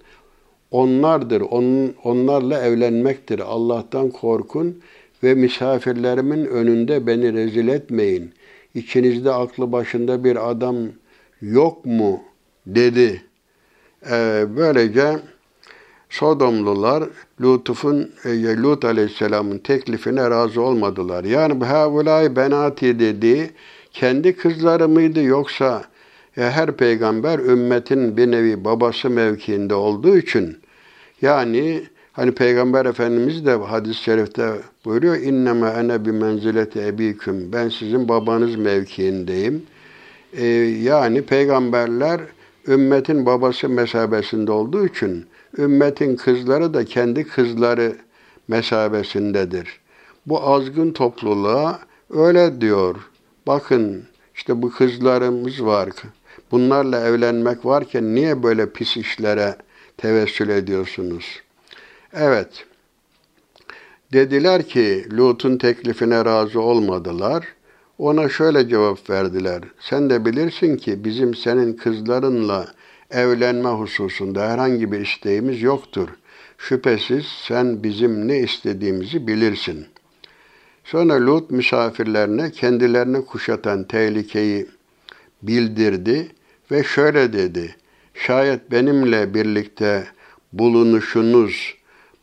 onlardır. 0.76 1.42
On, 1.42 1.94
onlarla 2.04 2.62
evlenmektir. 2.62 3.40
Allah'tan 3.40 4.10
korkun 4.10 4.82
ve 5.24 5.34
misafirlerimin 5.34 6.46
önünde 6.46 7.08
beni 7.08 7.34
rezil 7.34 7.68
etmeyin. 7.68 8.34
İçinizde 8.76 9.32
aklı 9.32 9.72
başında 9.72 10.24
bir 10.24 10.50
adam 10.50 10.76
yok 11.42 11.86
mu? 11.86 12.22
dedi. 12.66 13.22
Ee, 14.12 14.46
böylece 14.58 15.20
Sodomlular 16.10 17.04
Lutuf'un 17.42 18.12
e, 18.26 18.56
Lut 18.58 18.86
Aleyhisselam'ın 18.86 19.58
teklifine 19.58 20.30
razı 20.30 20.62
olmadılar. 20.62 21.24
Yani 21.24 21.64
havulay 21.66 22.36
benati 22.36 23.00
dedi 23.00 23.52
kendi 23.92 24.36
kızları 24.36 24.90
mıydı 24.90 25.24
yoksa 25.24 25.84
e, 26.38 26.42
her 26.42 26.72
peygamber 26.72 27.40
ümmetin 27.40 28.18
bir 28.18 28.32
nevi 28.32 28.66
babası 28.66 29.10
mevkiinde 29.10 29.76
olduğu 29.76 30.18
için 30.18 30.58
yani 31.22 31.84
hani 32.14 32.32
Peygamber 32.32 32.86
Efendimiz 32.86 33.46
de 33.46 33.52
hadis-i 33.52 34.04
şerifte 34.04 34.52
buyuruyor 34.86 35.16
inneme 35.16 35.70
ene 35.70 36.06
bi 36.06 36.12
menzileti 36.12 36.82
ebiküm 36.82 37.54
ben 37.54 37.70
sizin 37.70 38.10
babanız 38.10 38.56
mevkiindeyim. 38.56 39.64
Ee, 40.34 40.46
yani 40.84 41.22
peygamberler 41.22 42.22
ümmetin 42.68 43.26
babası 43.26 43.70
mesabesinde 43.70 44.52
olduğu 44.52 44.86
için 44.86 45.26
ümmetin 45.58 46.16
kızları 46.16 46.74
da 46.74 46.86
kendi 46.86 47.24
kızları 47.28 47.96
mesabesindedir. 48.48 49.80
Bu 50.26 50.48
azgın 50.50 50.92
topluluğa 50.92 51.80
öyle 52.10 52.62
diyor. 52.62 52.96
Bakın 53.48 54.04
işte 54.36 54.62
bu 54.62 54.72
kızlarımız 54.72 55.66
var. 55.66 55.90
Bunlarla 56.52 57.08
evlenmek 57.08 57.66
varken 57.66 58.16
niye 58.16 58.44
böyle 58.44 58.70
pis 58.70 58.98
işlere 58.98 59.56
tevessül 59.98 60.50
ediyorsunuz? 60.50 61.26
Evet. 62.14 62.66
Dediler 64.14 64.68
ki 64.68 65.08
Lut'un 65.18 65.58
teklifine 65.58 66.26
razı 66.26 66.62
olmadılar. 66.62 67.46
Ona 67.98 68.30
şöyle 68.30 68.70
cevap 68.70 69.10
verdiler. 69.10 69.62
Sen 69.80 70.10
de 70.10 70.26
bilirsin 70.26 70.78
ki 70.78 71.04
bizim 71.06 71.36
senin 71.36 71.74
kızlarınla 71.74 72.68
evlenme 73.12 73.70
hususunda 73.70 74.50
herhangi 74.50 74.92
bir 74.92 75.00
isteğimiz 75.00 75.62
yoktur. 75.62 76.10
Şüphesiz 76.58 77.26
sen 77.48 77.84
bizim 77.84 78.28
ne 78.28 78.40
istediğimizi 78.40 79.28
bilirsin. 79.28 79.86
Sonra 80.84 81.26
Lut 81.26 81.52
misafirlerine 81.52 82.52
kendilerini 82.52 83.26
kuşatan 83.26 83.84
tehlikeyi 83.84 84.68
bildirdi 85.42 86.32
ve 86.72 86.84
şöyle 86.84 87.34
dedi. 87.34 87.76
Şayet 88.16 88.72
benimle 88.72 89.34
birlikte 89.34 90.08
bulunuşunuz 90.54 91.76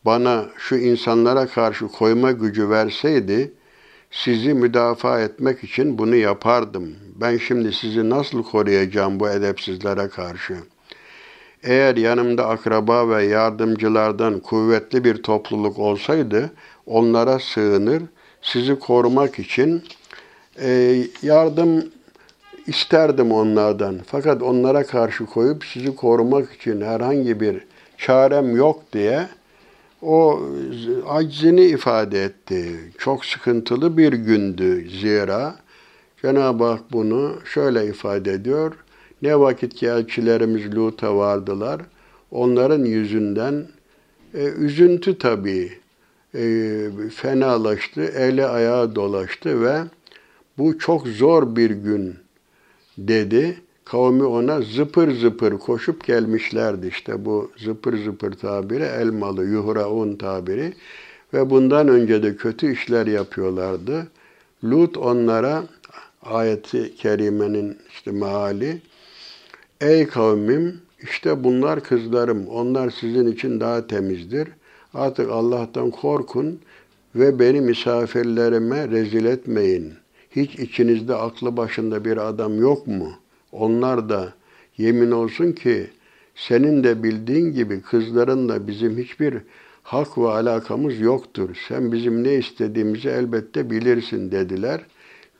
bana 0.05 0.47
şu 0.59 0.77
insanlara 0.77 1.47
karşı 1.47 1.89
koyma 1.89 2.33
gücü 2.33 2.71
verseydi 2.71 3.53
sizi 4.11 4.55
müdafaa 4.55 5.21
etmek 5.21 5.65
için 5.65 5.99
bunu 5.99 6.17
yapardım. 6.17 6.97
Ben 7.21 7.37
şimdi 7.37 7.73
sizi 7.73 8.11
nasıl 8.11 8.43
koruyacağım 8.43 9.21
bu 9.21 9.29
edepsizlere 9.29 10.09
karşı? 10.09 10.55
Eğer 11.63 11.97
yanımda 11.97 12.49
akraba 12.49 13.09
ve 13.09 13.25
yardımcılardan 13.25 14.41
kuvvetli 14.41 15.05
bir 15.05 15.23
topluluk 15.23 15.79
olsaydı 15.79 16.51
onlara 16.87 17.39
sığınır, 17.39 18.03
sizi 18.43 18.79
korumak 18.79 19.39
için 19.39 19.83
e, 20.61 20.97
yardım 21.23 21.85
isterdim 22.67 23.33
onlardan. 23.33 24.01
Fakat 24.07 24.43
onlara 24.43 24.87
karşı 24.87 25.27
koyup 25.27 25.65
sizi 25.65 25.97
korumak 25.97 26.53
için 26.53 26.81
herhangi 26.81 27.41
bir 27.41 27.65
çarem 27.99 28.57
yok 28.57 28.83
diye 28.93 29.29
o 30.03 30.41
aczini 31.09 31.65
ifade 31.65 32.25
etti. 32.25 32.93
Çok 32.99 33.25
sıkıntılı 33.25 33.97
bir 33.97 34.13
gündü 34.13 34.89
zira. 35.01 35.57
Cenab-ı 36.23 36.65
Hak 36.65 36.93
bunu 36.93 37.37
şöyle 37.45 37.87
ifade 37.87 38.33
ediyor. 38.33 38.73
Ne 39.23 39.41
vakit 39.41 39.75
ki 39.75 39.87
elçilerimiz 39.87 40.77
Lut'a 40.77 41.17
vardılar, 41.17 41.83
onların 42.31 42.85
yüzünden 42.85 43.67
e, 44.35 44.45
üzüntü 44.45 45.19
tabii 45.19 45.73
e, 46.35 46.45
fenalaştı, 47.15 48.03
eli 48.03 48.47
ayağı 48.47 48.95
dolaştı 48.95 49.63
ve 49.63 49.79
bu 50.59 50.79
çok 50.79 51.07
zor 51.07 51.57
bir 51.57 51.71
gün 51.71 52.22
dedi. 52.99 53.57
Kavmi 53.85 54.25
ona 54.25 54.61
zıpır 54.61 55.15
zıpır 55.15 55.59
koşup 55.59 56.05
gelmişlerdi. 56.05 56.87
İşte 56.87 57.25
bu 57.25 57.51
zıpır 57.57 58.05
zıpır 58.05 58.33
tabiri 58.33 58.83
elmalı, 58.83 59.45
yuhraun 59.45 60.17
tabiri. 60.17 60.73
Ve 61.35 61.51
bundan 61.51 61.89
önce 61.89 62.23
de 62.23 62.37
kötü 62.37 62.73
işler 62.73 63.07
yapıyorlardı. 63.07 64.07
Lut 64.65 64.97
onlara 64.97 65.65
ayeti 66.23 66.95
kerimenin 66.95 67.79
işte 67.91 68.11
meali 68.11 68.83
Ey 69.81 70.07
kavmim 70.07 70.81
işte 71.03 71.45
bunlar 71.45 71.85
kızlarım. 71.85 72.47
Onlar 72.47 72.91
sizin 72.91 73.33
için 73.33 73.61
daha 73.61 73.87
temizdir. 73.87 74.49
Artık 74.95 75.31
Allah'tan 75.31 75.91
korkun 75.91 76.61
ve 77.15 77.39
beni 77.39 77.61
misafirlerime 77.61 78.89
rezil 78.89 79.25
etmeyin. 79.25 79.93
Hiç 80.37 80.55
içinizde 80.55 81.15
aklı 81.15 81.57
başında 81.57 82.05
bir 82.05 82.17
adam 82.17 82.61
yok 82.61 82.87
mu?'' 82.87 83.23
Onlar 83.53 84.09
da 84.09 84.33
yemin 84.79 85.11
olsun 85.11 85.53
ki 85.53 85.91
senin 86.35 86.85
de 86.85 87.03
bildiğin 87.03 87.53
gibi 87.53 87.83
kızların 87.83 88.49
da 88.49 88.67
bizim 88.67 88.99
hiçbir 88.99 89.35
hak 89.83 90.19
ve 90.19 90.29
alakamız 90.29 91.01
yoktur. 91.01 91.57
Sen 91.69 91.93
bizim 91.93 92.25
ne 92.25 92.35
istediğimizi 92.35 93.09
elbette 93.09 93.71
bilirsin 93.71 94.31
dediler. 94.31 94.81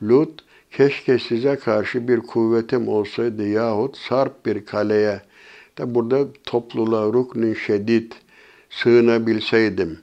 Lut, 0.03 0.43
keşke 0.71 1.19
size 1.19 1.55
karşı 1.55 2.07
bir 2.07 2.19
kuvvetim 2.19 2.87
olsaydı 2.87 3.47
yahut 3.47 3.97
sarp 3.97 4.45
bir 4.45 4.65
kaleye, 4.65 5.21
da 5.77 5.95
burada 5.95 6.27
topluluğa 6.43 7.05
ruknun 7.05 7.53
şedid 7.53 8.11
sığınabilseydim. 8.69 9.99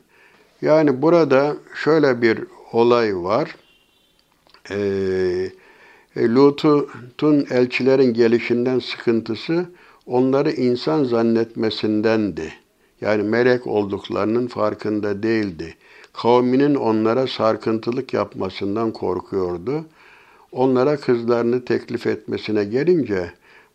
Yani 0.62 1.03
burada 1.03 1.57
şöyle 1.85 2.22
bir 2.22 2.40
olay 2.72 3.16
var. 3.16 3.57
Ee, 4.70 5.50
e, 6.16 6.28
Lut'un 6.28 7.46
elçilerin 7.50 8.14
gelişinden 8.14 8.78
sıkıntısı 8.78 9.66
onları 10.06 10.50
insan 10.50 11.04
zannetmesindendi. 11.04 12.52
Yani 13.00 13.22
melek 13.22 13.66
olduklarının 13.66 14.46
farkında 14.46 15.22
değildi. 15.22 15.74
Kavminin 16.12 16.74
onlara 16.74 17.26
sarkıntılık 17.26 18.14
yapmasından 18.14 18.92
korkuyordu. 18.92 19.85
Onlara 20.52 20.96
kızlarını 20.96 21.64
teklif 21.64 22.06
etmesine 22.06 22.64
gelince 22.64 23.30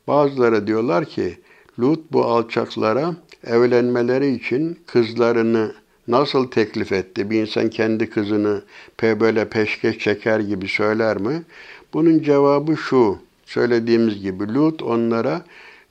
bazıları 0.07 0.67
diyorlar 0.67 1.05
ki 1.05 1.37
Lut 1.79 2.11
bu 2.11 2.25
alçaklara 2.25 3.15
evlenmeleri 3.47 4.35
için 4.35 4.79
kızlarını 4.87 5.71
nasıl 6.07 6.47
teklif 6.47 6.91
etti? 6.91 7.29
Bir 7.29 7.41
insan 7.41 7.69
kendi 7.69 8.09
kızını 8.09 8.61
böyle 9.01 9.49
peşkeş 9.49 9.99
çeker 9.99 10.39
gibi 10.39 10.67
söyler 10.67 11.17
mi? 11.17 11.43
Bunun 11.93 12.19
cevabı 12.19 12.77
şu, 12.77 13.17
söylediğimiz 13.45 14.21
gibi 14.21 14.53
Lut 14.53 14.83
onlara 14.83 15.41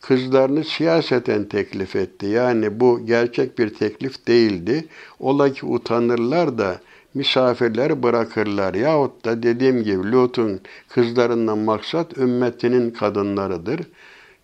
kızlarını 0.01 0.65
siyaseten 0.65 1.45
teklif 1.45 1.97
etti. 1.97 2.27
Yani 2.27 2.81
bu 2.81 3.07
gerçek 3.07 3.59
bir 3.59 3.75
teklif 3.75 4.27
değildi. 4.27 4.85
Ola 5.21 5.53
ki 5.53 5.67
utanırlar 5.67 6.59
da 6.59 6.81
misafirleri 7.15 8.03
bırakırlar. 8.03 8.75
Yahut 8.75 9.25
da 9.25 9.43
dediğim 9.43 9.83
gibi 9.83 10.13
Lut'un 10.13 10.61
kızlarından 10.89 11.59
maksat 11.59 12.19
ümmetinin 12.19 12.91
kadınlarıdır. 12.91 13.81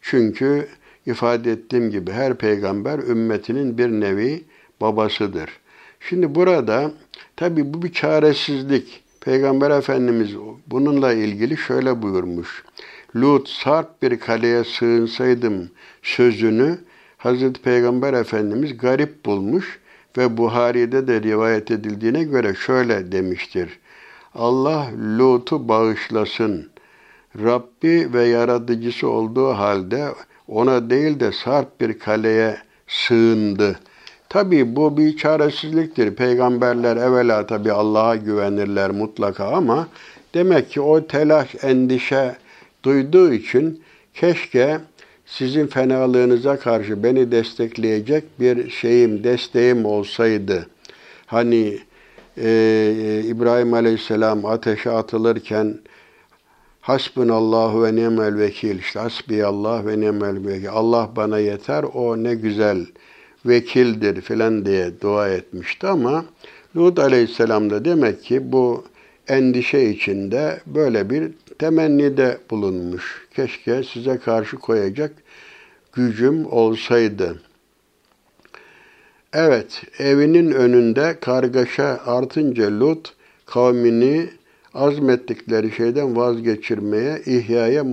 Çünkü 0.02 0.68
ifade 1.06 1.52
ettiğim 1.52 1.90
gibi 1.90 2.10
her 2.10 2.34
peygamber 2.34 2.98
ümmetinin 2.98 3.78
bir 3.78 3.88
nevi 3.88 4.44
babasıdır. 4.80 5.50
Şimdi 6.00 6.34
burada 6.34 6.90
tabi 7.36 7.74
bu 7.74 7.82
bir 7.82 7.92
çaresizlik. 7.92 9.02
Peygamber 9.20 9.70
Efendimiz 9.70 10.30
bununla 10.66 11.12
ilgili 11.12 11.56
şöyle 11.56 12.02
buyurmuş. 12.02 12.64
Lut 13.16 13.48
sarp 13.48 14.02
bir 14.02 14.20
kaleye 14.20 14.64
sığınsaydım 14.64 15.70
sözünü 16.02 16.78
Hazreti 17.18 17.62
Peygamber 17.62 18.12
Efendimiz 18.12 18.78
garip 18.78 19.26
bulmuş 19.26 19.80
ve 20.18 20.36
Buhari'de 20.36 21.06
de 21.06 21.22
rivayet 21.22 21.70
edildiğine 21.70 22.24
göre 22.24 22.54
şöyle 22.54 23.12
demiştir. 23.12 23.78
Allah 24.34 24.86
Lut'u 25.18 25.68
bağışlasın. 25.68 26.70
Rabbi 27.44 28.12
ve 28.12 28.24
yaratıcısı 28.24 29.08
olduğu 29.08 29.48
halde 29.48 30.08
ona 30.48 30.90
değil 30.90 31.20
de 31.20 31.32
sarp 31.32 31.80
bir 31.80 31.98
kaleye 31.98 32.56
sığındı.'' 32.86 33.89
Tabi 34.30 34.76
bu 34.76 34.96
bir 34.96 35.16
çaresizliktir. 35.16 36.14
Peygamberler 36.14 36.96
evvela 36.96 37.46
tabi 37.46 37.72
Allah'a 37.72 38.16
güvenirler 38.16 38.90
mutlaka 38.90 39.46
ama 39.46 39.88
demek 40.34 40.70
ki 40.70 40.80
o 40.80 41.06
telaş, 41.06 41.48
endişe 41.62 42.36
duyduğu 42.82 43.32
için 43.32 43.82
keşke 44.14 44.78
sizin 45.26 45.66
fenalığınıza 45.66 46.58
karşı 46.58 47.02
beni 47.02 47.32
destekleyecek 47.32 48.24
bir 48.40 48.70
şeyim, 48.70 49.24
desteğim 49.24 49.84
olsaydı. 49.84 50.66
Hani 51.26 51.78
e, 52.36 53.22
İbrahim 53.26 53.74
Aleyhisselam 53.74 54.46
ateşe 54.46 54.90
atılırken 54.90 55.78
Hasbunallahu 56.80 57.84
ve 57.84 57.94
ni'mel 57.96 58.38
vekil. 58.38 58.78
İşte 58.78 59.00
hasbiyallah 59.00 59.86
ve 59.86 60.00
ni'mel 60.00 60.46
vekil. 60.46 60.70
Allah 60.70 61.10
bana 61.16 61.38
yeter. 61.38 61.82
O 61.82 62.22
ne 62.22 62.34
güzel 62.34 62.86
vekildir 63.46 64.20
filan 64.20 64.66
diye 64.66 65.00
dua 65.00 65.28
etmişti 65.28 65.86
ama 65.86 66.24
Lut 66.76 66.98
aleyhisselam 66.98 67.70
da 67.70 67.84
demek 67.84 68.22
ki 68.22 68.52
bu 68.52 68.84
endişe 69.28 69.82
içinde 69.82 70.60
böyle 70.66 71.10
bir 71.10 71.30
temennide 71.58 72.38
bulunmuş. 72.50 73.26
Keşke 73.34 73.82
size 73.82 74.18
karşı 74.18 74.56
koyacak 74.56 75.12
gücüm 75.92 76.52
olsaydı. 76.52 77.42
Evet, 79.32 79.82
evinin 79.98 80.50
önünde 80.50 81.18
kargaşa 81.20 82.00
artınca 82.06 82.80
Lut 82.80 83.14
kavmini 83.46 84.30
azmettikleri 84.74 85.72
şeyden 85.72 86.16
vazgeçirmeye, 86.16 87.22
ihyaya 87.26 87.84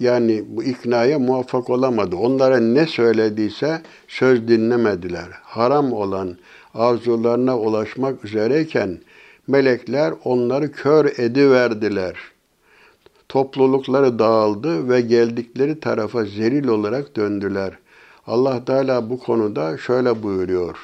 yani 0.00 0.44
bu 0.48 0.64
iknaya 0.64 1.18
muvaffak 1.18 1.70
olamadı. 1.70 2.16
Onlara 2.16 2.60
ne 2.60 2.86
söylediyse 2.86 3.82
söz 4.08 4.48
dinlemediler. 4.48 5.28
Haram 5.42 5.92
olan 5.92 6.36
arzularına 6.74 7.58
ulaşmak 7.58 8.24
üzereyken 8.24 8.98
melekler 9.46 10.14
onları 10.24 10.72
kör 10.72 11.04
ediverdiler. 11.18 12.14
Toplulukları 13.28 14.18
dağıldı 14.18 14.88
ve 14.88 15.00
geldikleri 15.00 15.80
tarafa 15.80 16.24
zelil 16.24 16.68
olarak 16.68 17.16
döndüler. 17.16 17.72
Allah 18.26 18.64
Teala 18.64 19.10
bu 19.10 19.18
konuda 19.18 19.78
şöyle 19.78 20.22
buyuruyor. 20.22 20.76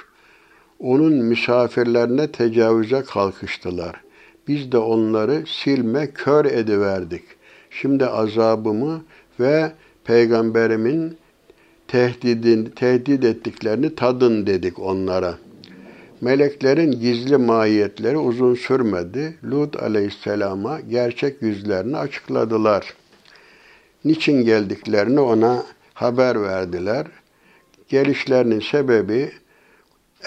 Onun 0.79 1.13
misafirlerine 1.13 2.33
tecavüze 2.33 3.03
kalkıştılar.'' 3.03 4.08
Biz 4.49 4.73
de 4.73 4.79
onları 4.79 5.45
silme, 5.47 6.11
kör 6.11 6.45
ediverdik. 6.45 7.23
Şimdi 7.71 8.07
azabımı 8.07 9.05
ve 9.41 9.73
peygamberimin 10.05 11.17
tehdidin, 11.89 12.65
tehdit 12.65 13.25
ettiklerini 13.25 13.95
tadın 13.95 14.47
dedik 14.47 14.79
onlara. 14.79 15.35
Meleklerin 16.21 16.93
gizli 16.93 17.37
mahiyetleri 17.37 18.19
uzun 18.19 18.55
sürmedi. 18.55 19.39
Lut 19.45 19.83
aleyhisselama 19.83 20.81
gerçek 20.81 21.43
yüzlerini 21.43 21.97
açıkladılar. 21.97 22.95
Niçin 24.05 24.45
geldiklerini 24.45 25.21
ona 25.21 25.65
haber 25.95 26.43
verdiler. 26.43 27.07
Gelişlerinin 27.89 28.61
sebebi 28.61 29.31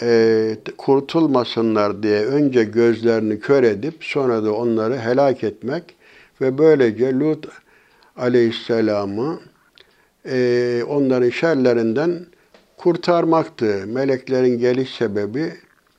e, 0.02 0.58
kurtulmasınlar 0.78 2.04
diye 2.04 2.26
önce 2.26 2.64
gözlerini 2.64 3.40
kör 3.40 3.64
edip 3.64 3.94
sonra 4.00 4.44
da 4.44 4.54
onları 4.54 4.98
helak 4.98 5.44
etmek 5.44 5.96
ve 6.42 6.58
böylece 6.58 7.14
Lut 7.14 7.48
aleyhisselamı 8.18 9.40
e, 10.26 10.84
onların 10.88 11.30
şerlerinden 11.30 12.26
kurtarmaktı. 12.78 13.88
Meleklerin 13.88 14.60
geliş 14.60 14.96
sebebi 14.96 15.54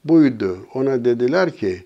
buydu. 0.05 0.59
Ona 0.74 1.05
dediler 1.05 1.57
ki, 1.57 1.85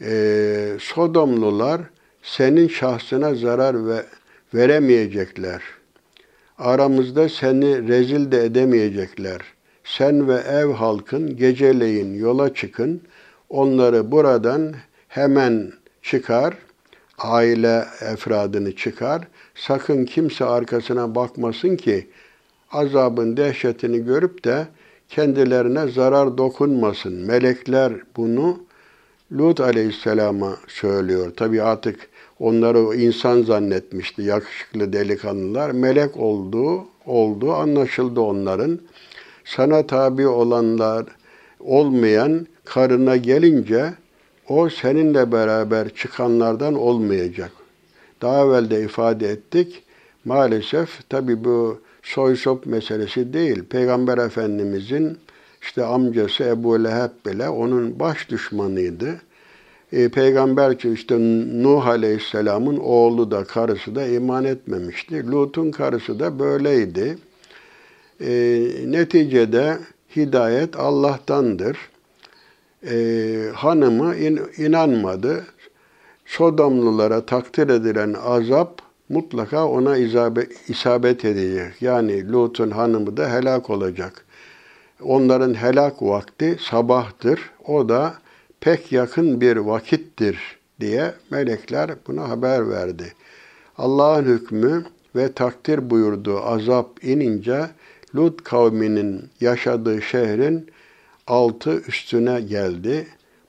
e, 0.00 0.76
Sodomlular 0.80 1.80
senin 2.22 2.68
şahsına 2.68 3.34
zarar 3.34 3.86
ve 3.86 4.04
veremeyecekler. 4.54 5.62
Aramızda 6.58 7.28
seni 7.28 7.88
rezil 7.88 8.32
de 8.32 8.44
edemeyecekler. 8.44 9.40
Sen 9.96 10.28
ve 10.28 10.34
ev 10.34 10.72
halkın 10.72 11.36
geceleyin 11.36 12.14
yola 12.14 12.54
çıkın. 12.54 13.00
Onları 13.48 14.10
buradan 14.10 14.74
hemen 15.08 15.72
çıkar, 16.02 16.54
aile 17.18 17.84
efradını 18.00 18.76
çıkar. 18.76 19.28
Sakın 19.54 20.04
kimse 20.04 20.44
arkasına 20.44 21.14
bakmasın 21.14 21.76
ki 21.76 22.06
azabın 22.72 23.36
dehşetini 23.36 24.04
görüp 24.04 24.44
de 24.44 24.66
kendilerine 25.08 25.88
zarar 25.88 26.38
dokunmasın. 26.38 27.12
Melekler 27.12 27.92
bunu 28.16 28.58
Lut 29.32 29.60
aleyhisselama 29.60 30.56
söylüyor. 30.68 31.32
Tabi 31.36 31.62
artık 31.62 32.08
onları 32.38 32.96
insan 32.96 33.42
zannetmişti 33.42 34.22
yakışıklı 34.22 34.92
delikanlılar. 34.92 35.70
Melek 35.70 36.16
olduğu, 36.16 36.84
olduğu 37.06 37.52
anlaşıldı 37.52 38.20
onların. 38.20 38.80
Sana 39.56 39.86
tabi 39.86 40.26
olanlar 40.26 41.06
olmayan 41.60 42.46
karına 42.64 43.16
gelince 43.16 43.94
o 44.48 44.68
seninle 44.68 45.32
beraber 45.32 45.88
çıkanlardan 45.88 46.74
olmayacak. 46.74 47.50
Daha 48.22 48.44
evvel 48.44 48.70
de 48.70 48.82
ifade 48.82 49.28
ettik. 49.28 49.82
Maalesef 50.24 51.08
tabi 51.08 51.44
bu 51.44 51.80
soy 52.02 52.36
sop 52.36 52.66
meselesi 52.66 53.32
değil. 53.32 53.64
Peygamber 53.64 54.18
Efendimizin 54.18 55.18
işte 55.62 55.84
amcası 55.84 56.44
Ebu 56.44 56.84
Leheb 56.84 57.10
bile 57.26 57.48
onun 57.48 58.00
baş 58.00 58.30
düşmanıydı. 58.30 59.20
E, 59.92 60.08
Peygamber 60.08 60.78
ki 60.78 60.90
işte 60.92 61.18
Nuh 61.62 61.86
Aleyhisselam'ın 61.86 62.76
oğlu 62.76 63.30
da 63.30 63.44
karısı 63.44 63.94
da 63.94 64.06
iman 64.06 64.44
etmemişti. 64.44 65.30
Lut'un 65.30 65.70
karısı 65.70 66.20
da 66.20 66.38
böyleydi. 66.38 67.18
E, 68.20 68.30
neticede 68.86 69.78
hidayet 70.16 70.76
Allah'tandır. 70.76 71.78
E, 72.86 72.94
hanımı 73.54 74.16
in, 74.16 74.40
inanmadı. 74.56 75.44
Sodomlulara 76.26 77.26
takdir 77.26 77.68
edilen 77.68 78.14
azap 78.24 78.82
mutlaka 79.08 79.68
ona 79.68 79.96
isabet 80.68 81.24
edecek. 81.24 81.82
Yani 81.82 82.32
Lut'un 82.32 82.70
hanımı 82.70 83.16
da 83.16 83.32
helak 83.32 83.70
olacak. 83.70 84.24
Onların 85.02 85.54
helak 85.54 86.02
vakti 86.02 86.56
sabahtır. 86.60 87.50
O 87.64 87.88
da 87.88 88.14
pek 88.60 88.92
yakın 88.92 89.40
bir 89.40 89.56
vakittir 89.56 90.58
diye 90.80 91.14
melekler 91.30 91.90
buna 92.06 92.28
haber 92.28 92.70
verdi. 92.70 93.12
Allah'ın 93.78 94.24
hükmü 94.24 94.84
ve 95.16 95.32
takdir 95.32 95.90
buyurduğu 95.90 96.40
azap 96.40 97.04
inince 97.04 97.66
Lut 98.14 98.44
kavminin 98.44 99.28
yaşadığı 99.40 100.02
şehrin 100.02 100.66
altı 101.26 101.82
üstüne 101.88 102.40
geldi. 102.40 103.06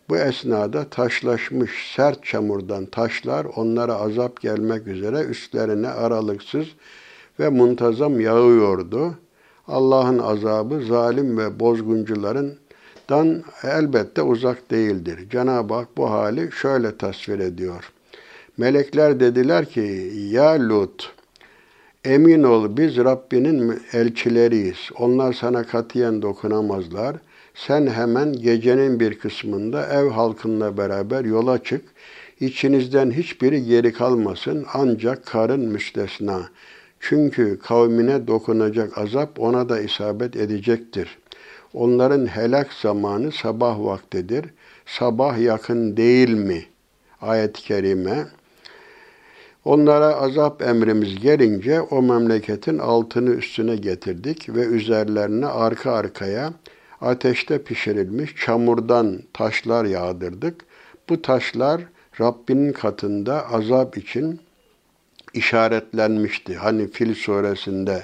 Bu 0.10 0.18
esnada 0.18 0.90
taşlaşmış 0.90 1.94
sert 1.96 2.26
çamurdan 2.26 2.86
taşlar 2.86 3.46
onlara 3.56 3.96
azap 3.96 4.42
gelmek 4.42 4.88
üzere 4.88 5.20
üstlerine 5.20 5.88
aralıksız 5.88 6.68
ve 7.40 7.50
muntazam 7.50 8.20
yağıyordu. 8.20 9.14
Allah'ın 9.68 10.20
azabı 10.20 10.86
zalim 10.86 11.38
ve 11.38 11.60
bozguncularından 11.60 13.44
elbette 13.64 14.22
uzak 14.22 14.72
değildir. 14.72 15.30
Cenab-ı 15.30 15.74
Hak 15.74 15.98
bu 15.98 16.12
hali 16.12 16.52
şöyle 16.52 16.98
tasvir 16.98 17.40
ediyor. 17.40 17.92
Melekler 18.58 19.20
dediler 19.20 19.66
ki, 19.66 20.12
Ya 20.16 20.70
Lut, 20.70 21.14
emin 22.06 22.44
ol 22.44 22.78
biz 22.78 22.98
Rabbinin 22.98 23.82
elçileriyiz. 23.94 24.90
Onlar 24.98 25.34
sana 25.34 25.64
katiyen 25.64 26.22
dokunamazlar.'' 26.22 27.32
Sen 27.56 27.88
hemen 27.88 28.34
gecenin 28.34 29.00
bir 29.00 29.20
kısmında 29.20 29.88
ev 29.88 30.10
halkınla 30.10 30.78
beraber 30.78 31.26
yola 31.26 31.64
çık. 31.64 31.86
İçinizden 32.40 33.12
hiçbiri 33.12 33.66
geri 33.66 33.94
kalmasın 33.94 34.66
ancak 34.74 35.26
karın 35.26 35.60
müstesna. 35.60 36.50
Çünkü 37.00 37.60
kavmine 37.60 38.28
dokunacak 38.28 38.98
azap 38.98 39.40
ona 39.40 39.70
da 39.70 39.80
isabet 39.82 40.36
edecektir. 40.36 41.18
Onların 41.74 42.26
helak 42.26 42.74
zamanı 42.74 43.32
sabah 43.32 43.80
vaktidir. 43.80 44.46
Sabah 44.86 45.40
yakın 45.40 45.98
değil 45.98 46.30
mi? 46.30 46.66
Ayet-i 47.22 47.62
kerime. 47.62 48.26
Onlara 49.66 50.16
azap 50.16 50.62
emrimiz 50.62 51.20
gelince 51.20 51.82
o 51.82 52.02
memleketin 52.02 52.78
altını 52.78 53.30
üstüne 53.30 53.76
getirdik 53.76 54.56
ve 54.56 54.66
üzerlerine 54.66 55.46
arka 55.46 55.92
arkaya 55.92 56.54
ateşte 57.02 57.64
pişirilmiş 57.64 58.36
çamurdan 58.36 59.20
taşlar 59.34 59.86
yağdırdık. 59.86 60.66
Bu 61.10 61.22
taşlar 61.22 61.82
Rabbinin 62.22 62.74
katında 62.74 63.52
azap 63.52 63.98
için 63.98 64.40
işaretlenmişti. 65.34 66.56
Hani 66.56 66.88
Fil 66.88 67.16
suresinde 67.16 68.04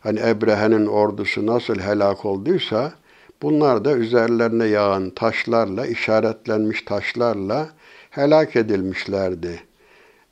hani 0.00 0.20
Ebrehe'nin 0.20 0.86
ordusu 0.86 1.46
nasıl 1.46 1.78
helak 1.78 2.24
olduysa 2.24 2.92
bunlar 3.42 3.84
da 3.84 3.92
üzerlerine 3.92 4.66
yağan 4.66 5.10
taşlarla, 5.10 5.86
işaretlenmiş 5.86 6.82
taşlarla 6.82 7.68
helak 8.10 8.56
edilmişlerdi. 8.56 9.60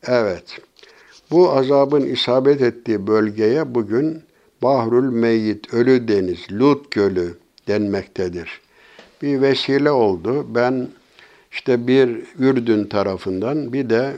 Evet, 0.09 0.59
bu 1.31 1.53
azabın 1.53 2.07
isabet 2.07 2.63
ettiği 2.63 3.07
bölgeye 3.07 3.75
bugün 3.75 4.23
Bahrül 4.63 5.11
Meyyit, 5.11 5.75
Ölü 5.75 6.09
Deniz, 6.09 6.53
Lut 6.53 6.91
Gölü, 6.91 7.35
denmektedir. 7.69 8.61
Bir 9.23 9.41
vesile 9.41 9.91
oldu. 9.91 10.47
Ben 10.55 10.89
işte 11.53 11.87
bir 11.87 12.23
Ürdün 12.39 12.85
tarafından 12.85 13.73
bir 13.73 13.91
de 13.91 14.13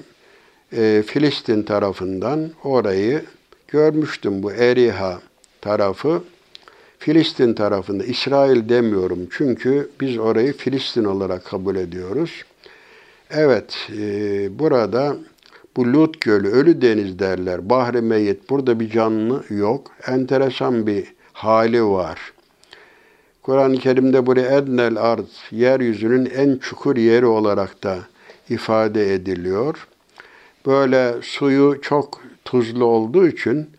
e, 0.72 1.02
Filistin 1.06 1.62
tarafından 1.62 2.50
orayı 2.64 3.24
görmüştüm 3.68 4.42
bu 4.42 4.52
Eriha 4.52 5.20
tarafı. 5.60 6.22
Filistin 6.98 7.54
tarafında 7.54 8.04
İsrail 8.04 8.68
demiyorum 8.68 9.28
çünkü 9.30 9.90
biz 10.00 10.18
orayı 10.18 10.52
Filistin 10.52 11.04
olarak 11.04 11.44
kabul 11.44 11.76
ediyoruz. 11.76 12.44
Evet, 13.30 13.88
e, 13.98 14.58
burada 14.58 15.16
bu 15.76 15.92
Lut 15.92 16.20
Gölü, 16.20 16.48
Ölü 16.48 16.82
Deniz 16.82 17.18
derler, 17.18 17.70
Bahri 17.70 18.00
Meyyit, 18.00 18.50
burada 18.50 18.80
bir 18.80 18.90
canlı 18.90 19.44
yok. 19.50 19.90
Enteresan 20.06 20.86
bir 20.86 21.04
hali 21.32 21.84
var. 21.84 22.32
Kur'an-ı 23.42 23.76
Kerim'de 23.76 24.26
buraya 24.26 24.58
ednel 24.58 24.96
arz, 24.96 25.24
yeryüzünün 25.50 26.26
en 26.26 26.56
çukur 26.56 26.96
yeri 26.96 27.26
olarak 27.26 27.82
da 27.82 27.98
ifade 28.50 29.14
ediliyor. 29.14 29.88
Böyle 30.66 31.14
suyu 31.22 31.78
çok 31.82 32.20
tuzlu 32.44 32.84
olduğu 32.84 33.26
için 33.26 33.70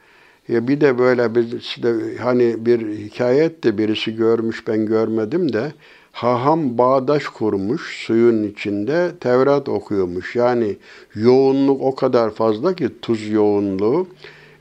ya 0.48 0.68
bir 0.68 0.82
de 0.82 0.98
böyle 0.98 1.36
bir 1.36 1.76
hani 2.20 2.66
bir 2.66 2.98
hikayet 2.98 3.64
de 3.64 3.78
birisi 3.78 4.16
görmüş 4.16 4.68
ben 4.68 4.86
görmedim 4.86 5.54
de 5.54 5.72
haham 6.18 6.78
bağdaş 6.78 7.28
kurmuş 7.28 8.06
suyun 8.06 8.44
içinde 8.44 9.12
Tevrat 9.20 9.70
okuyormuş. 9.70 10.36
Yani 10.36 10.78
yoğunluk 11.16 11.82
o 11.82 11.96
kadar 11.96 12.32
fazla 12.32 12.76
ki 12.76 12.90
tuz 13.02 13.30
yoğunluğu 13.30 14.08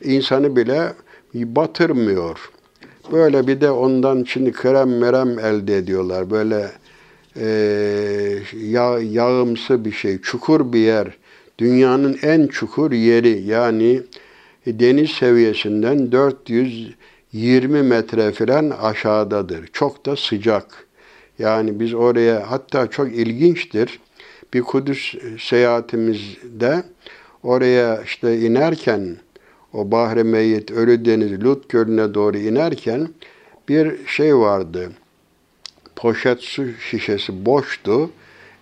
insanı 0.04 0.56
bile 0.56 0.92
batırmıyor. 1.34 2.50
Böyle 3.12 3.46
bir 3.46 3.60
de 3.60 3.70
ondan 3.70 4.24
şimdi 4.28 4.52
krem 4.52 4.98
merem 4.98 5.38
elde 5.38 5.76
ediyorlar. 5.76 6.30
Böyle 6.30 6.70
e, 7.36 7.48
yağ, 8.52 8.98
yağımsı 8.98 9.84
bir 9.84 9.92
şey, 9.92 10.20
çukur 10.20 10.72
bir 10.72 10.78
yer. 10.78 11.16
Dünyanın 11.58 12.18
en 12.22 12.46
çukur 12.46 12.92
yeri 12.92 13.42
yani 13.42 14.02
deniz 14.66 15.10
seviyesinden 15.10 16.12
420 16.12 17.82
metre 17.82 18.32
falan 18.32 18.70
aşağıdadır. 18.70 19.66
Çok 19.72 20.06
da 20.06 20.16
sıcak. 20.16 20.85
Yani 21.38 21.80
biz 21.80 21.94
oraya 21.94 22.50
hatta 22.50 22.86
çok 22.90 23.12
ilginçtir. 23.12 24.00
Bir 24.54 24.62
Kudüs 24.62 25.14
seyahatimizde 25.40 26.82
oraya 27.42 28.02
işte 28.02 28.38
inerken 28.38 29.16
o 29.72 29.90
Bahri 29.90 30.24
Meyyit, 30.24 30.70
Ölü 30.70 31.04
Deniz, 31.04 31.44
Lut 31.44 31.68
Gölü'ne 31.68 32.14
doğru 32.14 32.38
inerken 32.38 33.08
bir 33.68 34.06
şey 34.06 34.36
vardı. 34.36 34.92
Poşet 35.96 36.40
su 36.40 36.72
şişesi 36.72 37.46
boştu. 37.46 38.10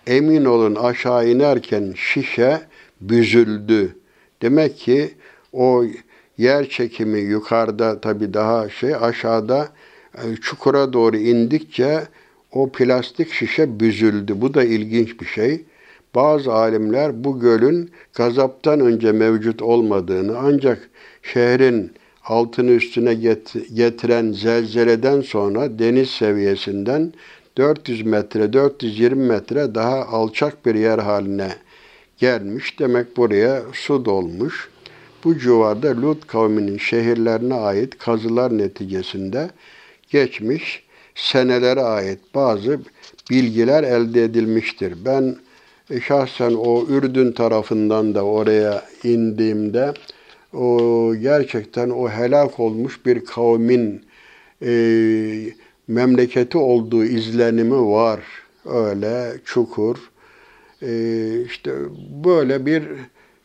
Emin 0.07 0.45
olun 0.45 0.75
aşağı 0.75 1.29
inerken 1.29 1.93
şişe 1.97 2.61
büzüldü. 3.01 3.95
Demek 4.41 4.77
ki 4.77 5.13
o 5.53 5.83
yer 6.37 6.69
çekimi 6.69 7.19
yukarıda 7.19 8.01
tabii 8.01 8.33
daha 8.33 8.69
şey 8.69 8.95
aşağıda 8.95 9.69
e, 10.17 10.35
çukura 10.35 10.93
doğru 10.93 11.17
indikçe 11.17 12.03
o 12.55 12.69
plastik 12.69 13.33
şişe 13.33 13.79
büzüldü. 13.79 14.41
Bu 14.41 14.53
da 14.53 14.63
ilginç 14.63 15.21
bir 15.21 15.25
şey. 15.25 15.65
Bazı 16.15 16.53
alimler 16.53 17.23
bu 17.23 17.39
gölün 17.39 17.91
gazaptan 18.13 18.79
önce 18.79 19.11
mevcut 19.11 19.61
olmadığını 19.61 20.37
ancak 20.37 20.89
şehrin 21.23 21.91
altını 22.23 22.71
üstüne 22.71 23.13
getiren 23.73 24.31
zelzeleden 24.31 25.21
sonra 25.21 25.79
deniz 25.79 26.09
seviyesinden 26.09 27.13
400 27.57 28.01
metre, 28.05 28.53
420 28.53 29.25
metre 29.25 29.75
daha 29.75 30.05
alçak 30.05 30.65
bir 30.65 30.75
yer 30.75 30.99
haline 30.99 31.49
gelmiş. 32.17 32.79
Demek 32.79 33.17
buraya 33.17 33.61
su 33.73 34.05
dolmuş. 34.05 34.69
Bu 35.23 35.37
civarda 35.39 36.01
Lut 36.01 36.27
kavminin 36.27 36.77
şehirlerine 36.77 37.53
ait 37.53 37.97
kazılar 37.97 38.57
neticesinde 38.57 39.49
geçmiş 40.09 40.84
senelere 41.15 41.81
ait 41.81 42.19
bazı 42.35 42.79
bilgiler 43.29 43.83
elde 43.83 44.23
edilmiştir. 44.23 44.93
Ben 45.05 45.35
e, 45.89 46.01
şahsen 46.01 46.51
o 46.51 46.85
Ürdün 46.89 47.31
tarafından 47.31 48.15
da 48.15 48.25
oraya 48.25 48.85
indiğimde 49.03 49.93
o 50.53 51.15
gerçekten 51.15 51.89
o 51.89 52.09
helak 52.09 52.59
olmuş 52.59 53.05
bir 53.05 53.25
kavmin 53.25 54.05
e, 54.61 54.71
memleketi 55.87 56.57
olduğu 56.57 57.05
izlenimi 57.05 57.87
var. 57.91 58.19
Öyle 58.65 59.33
çukur. 59.45 59.97
E, 60.81 61.41
işte 61.41 61.71
böyle 62.25 62.65
bir 62.65 62.83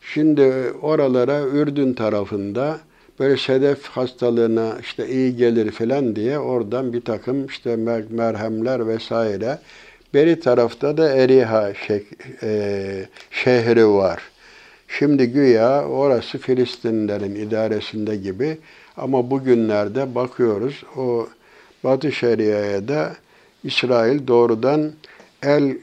şimdi 0.01 0.51
oralara 0.81 1.41
Ürdün 1.41 1.93
tarafında 1.93 2.79
böyle 3.21 3.37
sedef 3.37 3.83
hastalığına 3.83 4.77
işte 4.81 5.09
iyi 5.09 5.35
gelir 5.35 5.71
falan 5.71 6.15
diye 6.15 6.39
oradan 6.39 6.93
bir 6.93 7.01
takım 7.01 7.45
işte 7.45 7.75
merhemler 8.09 8.87
vesaire. 8.87 9.59
Beri 10.13 10.39
tarafta 10.39 10.97
da 10.97 11.09
Eriha 11.09 11.73
şek, 11.73 12.03
e, 12.43 13.05
şehri 13.31 13.87
var. 13.87 14.21
Şimdi 14.87 15.27
güya 15.27 15.85
orası 15.87 16.37
Filistinlilerin 16.37 17.35
idaresinde 17.35 18.15
gibi 18.15 18.57
ama 18.97 19.31
bugünlerde 19.31 20.15
bakıyoruz 20.15 20.83
o 20.97 21.27
Batı 21.83 22.11
Şeria'ya 22.11 22.87
da 22.87 23.15
İsrail 23.63 24.27
doğrudan 24.27 24.91
el 25.43 25.77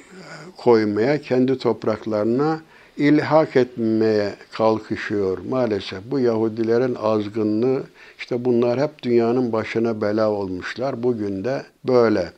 koymaya, 0.57 1.21
kendi 1.21 1.59
topraklarına 1.59 2.61
ilhak 2.99 3.57
etmeye 3.57 4.35
kalkışıyor 4.53 5.39
maalesef. 5.49 5.99
Bu 6.05 6.21
Yahudilerin 6.21 6.95
azgınlığı, 6.95 7.83
işte 8.19 8.45
bunlar 8.45 8.81
hep 8.81 9.03
dünyanın 9.03 9.53
başına 9.53 10.01
bela 10.01 10.31
olmuşlar. 10.31 11.03
Bugün 11.03 11.45
de 11.45 11.63
böyle. 11.85 12.33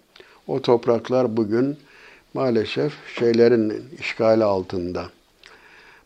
O 0.47 0.63
topraklar 0.63 1.37
bugün 1.37 1.77
maalesef 2.35 2.93
şeylerin 3.19 3.85
işgali 4.01 4.45
altında. 4.45 5.05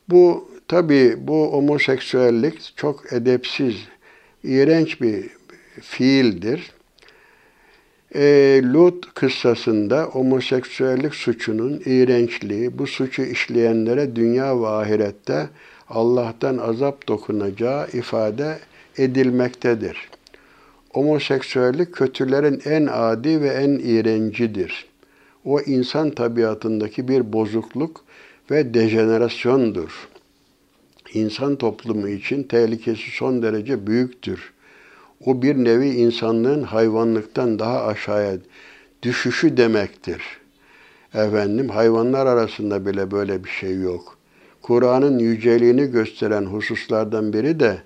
Bu 0.09 0.49
tabi 0.69 1.15
bu 1.19 1.53
homoseksüellik 1.53 2.73
çok 2.77 3.13
edepsiz, 3.13 3.75
iğrenç 4.45 5.01
bir 5.01 5.31
fiildir. 5.81 6.74
E, 8.15 8.61
Lut 8.65 9.15
kıssasında 9.15 10.03
homoseksüellik 10.03 11.15
suçunun 11.15 11.83
iğrençliği, 11.85 12.79
bu 12.79 12.87
suçu 12.87 13.23
işleyenlere 13.23 14.17
dünya 14.17 14.61
ve 14.61 14.67
ahirette 14.67 15.49
Allah'tan 15.89 16.59
azap 16.59 17.09
dokunacağı 17.09 17.89
ifade 17.93 18.59
edilmektedir. 18.99 20.09
Homoseksüellik 20.91 21.93
kötülerin 21.93 22.63
en 22.65 22.89
adi 22.93 23.41
ve 23.41 23.49
en 23.49 23.71
iğrencidir. 23.71 24.87
O 25.45 25.61
insan 25.61 26.11
tabiatındaki 26.11 27.09
bir 27.09 27.33
bozukluk 27.33 28.05
ve 28.51 28.75
dejenerasyondur. 28.75 30.09
İnsan 31.15 31.57
toplumu 31.57 32.09
için 32.09 32.43
tehlikesi 32.43 33.11
son 33.11 33.43
derece 33.43 33.87
büyüktür 33.87 34.54
o 35.27 35.43
bir 35.43 35.57
nevi 35.57 35.89
insanlığın 35.89 36.63
hayvanlıktan 36.63 37.59
daha 37.59 37.85
aşağıya 37.85 38.37
düşüşü 39.03 39.57
demektir. 39.57 40.23
Efendim 41.15 41.69
hayvanlar 41.69 42.27
arasında 42.27 42.87
bile 42.87 43.11
böyle 43.11 43.45
bir 43.45 43.51
şey 43.51 43.81
yok. 43.81 44.19
Kur'an'ın 44.63 45.19
yüceliğini 45.19 45.87
gösteren 45.87 46.45
hususlardan 46.45 47.33
biri 47.33 47.61
de 47.61 47.79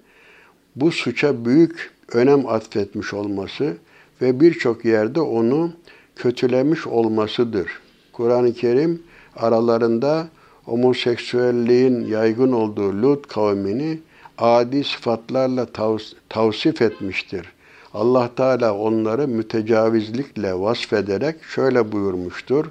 bu 0.76 0.92
suça 0.92 1.44
büyük 1.44 1.90
önem 2.12 2.46
atfetmiş 2.46 3.14
olması 3.14 3.76
ve 4.22 4.40
birçok 4.40 4.84
yerde 4.84 5.20
onu 5.20 5.72
kötülemiş 6.16 6.86
olmasıdır. 6.86 7.80
Kur'an-ı 8.12 8.54
Kerim 8.54 9.02
aralarında 9.36 10.28
homoseksüelliğin 10.64 12.06
yaygın 12.06 12.52
olduğu 12.52 13.02
Lut 13.02 13.26
kavmini 13.26 13.98
adi 14.38 14.84
sıfatlarla 14.84 15.66
tavs 15.66 16.12
tavsif 16.28 16.82
etmiştir. 16.82 17.46
Allah 17.94 18.30
Teala 18.36 18.74
onları 18.74 19.28
mütecavizlikle 19.28 20.54
vasfederek 20.54 21.36
şöyle 21.42 21.92
buyurmuştur. 21.92 22.66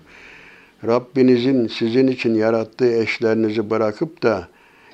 Rabbinizin 0.86 1.68
sizin 1.68 2.08
için 2.08 2.36
yarattığı 2.36 2.94
eşlerinizi 2.94 3.70
bırakıp 3.70 4.24
da 4.24 4.48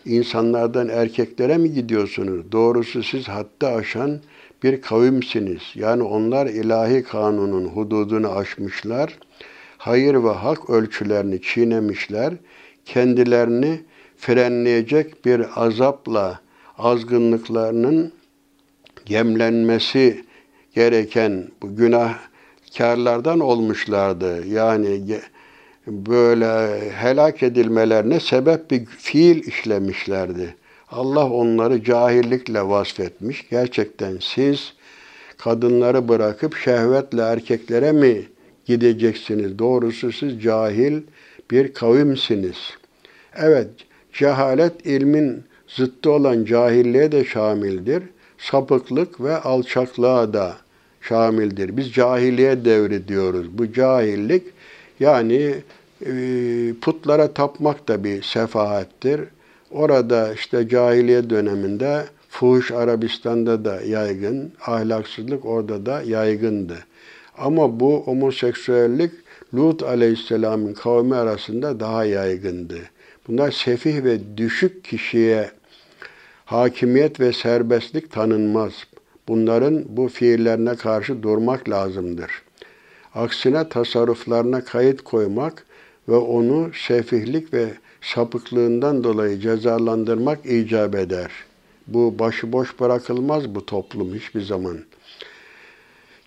insanlardan 0.05 0.89
erkeklere 0.89 1.57
mi 1.57 1.73
gidiyorsunuz? 1.73 2.51
Doğrusu 2.51 3.03
siz 3.03 3.27
hatta 3.27 3.67
aşan 3.67 4.19
bir 4.63 4.81
kavimsiniz. 4.81 5.61
Yani 5.75 6.03
onlar 6.03 6.45
ilahi 6.45 7.03
kanunun 7.03 7.65
hududunu 7.65 8.31
aşmışlar. 8.31 9.17
Hayır 9.77 10.23
ve 10.23 10.29
hak 10.31 10.69
ölçülerini 10.69 11.41
çiğnemişler. 11.41 12.33
Kendilerini 12.85 13.81
frenleyecek 14.17 15.25
bir 15.25 15.45
azapla 15.55 16.39
azgınlıklarının 16.77 18.13
gemlenmesi 19.05 20.23
gereken 20.75 21.47
bu 21.61 21.75
günahkarlardan 21.75 23.39
olmuşlardı. 23.39 24.47
Yani 24.47 25.19
böyle 25.87 26.79
helak 26.91 27.43
edilmelerine 27.43 28.19
sebep 28.19 28.71
bir 28.71 28.85
fiil 28.85 29.47
işlemişlerdi. 29.47 30.55
Allah 30.91 31.29
onları 31.29 31.83
cahillikle 31.83 32.61
vasfetmiş. 32.61 33.49
Gerçekten 33.49 34.17
siz 34.21 34.73
kadınları 35.37 36.07
bırakıp 36.07 36.57
şehvetle 36.57 37.21
erkeklere 37.21 37.91
mi 37.91 38.21
gideceksiniz? 38.65 39.59
Doğrusu 39.59 40.11
siz 40.11 40.41
cahil 40.41 41.01
bir 41.51 41.73
kavimsiniz. 41.73 42.57
Evet, 43.35 43.69
cehalet 44.13 44.85
ilmin 44.85 45.43
zıttı 45.75 46.11
olan 46.11 46.45
cahilliğe 46.45 47.11
de 47.11 47.25
şamildir. 47.25 48.03
Sapıklık 48.37 49.21
ve 49.21 49.37
alçaklığa 49.37 50.33
da 50.33 50.57
şamildir. 51.01 51.77
Biz 51.77 51.93
cahiliye 51.93 52.65
devri 52.65 53.07
diyoruz. 53.07 53.57
Bu 53.57 53.73
cahillik 53.73 54.43
yani 54.99 55.55
e, 56.05 56.13
putlara 56.81 57.33
tapmak 57.33 57.87
da 57.87 58.03
bir 58.03 58.21
sefahattir. 58.21 59.21
Orada 59.71 60.33
işte 60.33 60.69
cahiliye 60.69 61.29
döneminde 61.29 62.03
fuhuş 62.29 62.71
Arabistan'da 62.71 63.65
da 63.65 63.81
yaygın, 63.81 64.53
ahlaksızlık 64.61 65.45
orada 65.45 65.85
da 65.85 66.01
yaygındı. 66.01 66.77
Ama 67.37 67.79
bu 67.79 68.01
homoseksüellik 68.05 69.11
Lut 69.53 69.83
aleyhisselamın 69.83 70.73
kavmi 70.73 71.15
arasında 71.15 71.79
daha 71.79 72.05
yaygındı. 72.05 72.77
Bunlar 73.27 73.51
sefih 73.51 74.03
ve 74.03 74.37
düşük 74.37 74.83
kişiye 74.83 75.51
hakimiyet 76.53 77.19
ve 77.19 77.33
serbestlik 77.33 78.11
tanınmaz. 78.11 78.73
Bunların 79.27 79.85
bu 79.89 80.07
fiillerine 80.07 80.75
karşı 80.75 81.23
durmak 81.23 81.69
lazımdır. 81.69 82.31
Aksine 83.15 83.69
tasarruflarına 83.69 84.63
kayıt 84.63 85.01
koymak 85.01 85.65
ve 86.09 86.15
onu 86.15 86.71
sefihlik 86.73 87.53
ve 87.53 87.73
sapıklığından 88.01 89.03
dolayı 89.03 89.39
cezalandırmak 89.39 90.45
icap 90.45 90.95
eder. 90.95 91.31
Bu 91.87 92.19
başıboş 92.19 92.79
bırakılmaz 92.79 93.55
bu 93.55 93.65
toplum 93.65 94.13
hiçbir 94.13 94.41
zaman. 94.41 94.77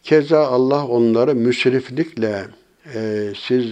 Keza 0.03 0.47
Allah 0.47 0.87
onları 0.87 1.35
müsriflikle 1.35 2.47
e, 2.95 3.33
siz 3.37 3.67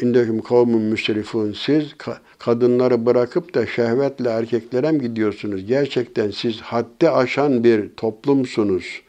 indeküm 0.00 0.42
kavmun 0.42 0.82
müsrifun 0.82 1.52
siz 1.52 1.92
ka- 1.92 2.18
kadınları 2.38 3.06
bırakıp 3.06 3.54
da 3.54 3.66
şehvetle 3.66 4.30
erkeklere 4.30 4.92
mi 4.92 5.00
gidiyorsunuz? 5.00 5.66
Gerçekten 5.66 6.30
siz 6.30 6.60
haddi 6.60 7.10
aşan 7.10 7.64
bir 7.64 7.88
toplumsunuz. 7.96 9.02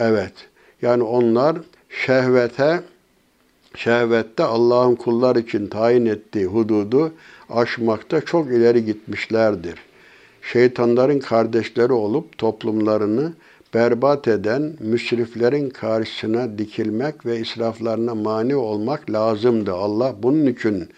Evet. 0.00 0.32
Yani 0.82 1.02
onlar 1.02 1.56
şehvete 1.88 2.80
şehvette 3.76 4.42
Allah'ın 4.42 4.94
kullar 4.94 5.36
için 5.36 5.66
tayin 5.66 6.06
ettiği 6.06 6.46
hududu 6.46 7.12
aşmakta 7.50 8.20
çok 8.20 8.46
ileri 8.46 8.84
gitmişlerdir. 8.84 9.74
Şeytanların 10.42 11.18
kardeşleri 11.18 11.92
olup 11.92 12.38
toplumlarını 12.38 13.32
berbat 13.76 14.28
eden 14.28 14.74
müsriflerin 14.80 15.70
karşısına 15.70 16.58
dikilmek 16.58 17.26
ve 17.26 17.40
israflarına 17.40 18.14
mani 18.14 18.56
olmak 18.56 19.10
lazımdı. 19.10 19.72
Allah 19.72 20.14
bunun 20.22 20.46
için 20.46 20.88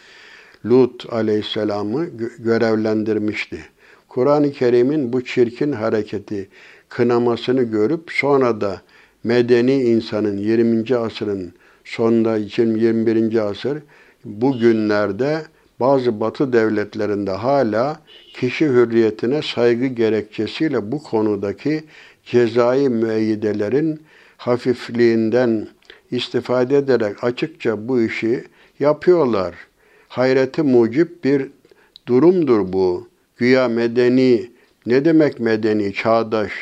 Lut 0.66 1.12
aleyhisselamı 1.12 2.07
görevlendirmişti. 2.39 3.59
Kur'an-ı 4.09 4.53
Kerim'in 4.53 5.12
bu 5.12 5.24
çirkin 5.24 5.72
hareketi 5.72 6.49
kınamasını 6.89 7.62
görüp 7.62 8.12
sonra 8.12 8.61
da 8.61 8.81
medeni 9.24 9.83
insanın 9.83 10.37
20. 10.37 10.97
asırın 10.97 11.53
sonunda 11.85 12.37
21. 12.37 13.49
asır 13.51 13.79
bu 14.24 14.59
günlerde 14.59 15.43
bazı 15.81 16.20
batı 16.20 16.53
devletlerinde 16.53 17.31
hala 17.31 18.01
kişi 18.35 18.66
hürriyetine 18.66 19.43
saygı 19.43 19.87
gerekçesiyle 19.87 20.93
bu 20.93 21.03
konudaki 21.03 21.85
cezai 22.31 22.89
müeyyidelerin 22.89 24.03
hafifliğinden 24.37 25.68
istifade 26.11 26.76
ederek 26.76 27.24
açıkça 27.24 27.89
bu 27.89 28.01
işi 28.03 28.45
yapıyorlar. 28.81 29.55
Hayreti 30.09 30.62
mucip 30.62 31.24
bir 31.24 31.51
durumdur 32.07 32.72
bu. 32.72 33.09
Güya 33.37 33.68
medeni, 33.68 34.51
ne 34.87 35.05
demek 35.05 35.41
medeni, 35.41 35.95
çağdaş? 35.95 36.53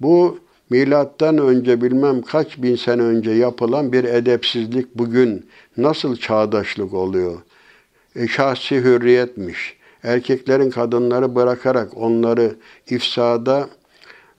Bu 0.00 0.38
milattan 0.70 1.38
önce 1.38 1.82
bilmem 1.82 2.22
kaç 2.22 2.62
bin 2.62 2.76
sene 2.76 3.02
önce 3.02 3.30
yapılan 3.30 3.92
bir 3.92 4.04
edepsizlik 4.04 4.94
bugün 4.94 5.46
nasıl 5.76 6.16
çağdaşlık 6.16 6.94
oluyor? 6.94 7.38
E, 8.16 8.28
şahsi 8.28 8.76
hürriyetmiş. 8.76 9.76
Erkeklerin 10.02 10.70
kadınları 10.70 11.34
bırakarak 11.34 11.96
onları 11.96 12.56
ifsada 12.90 13.68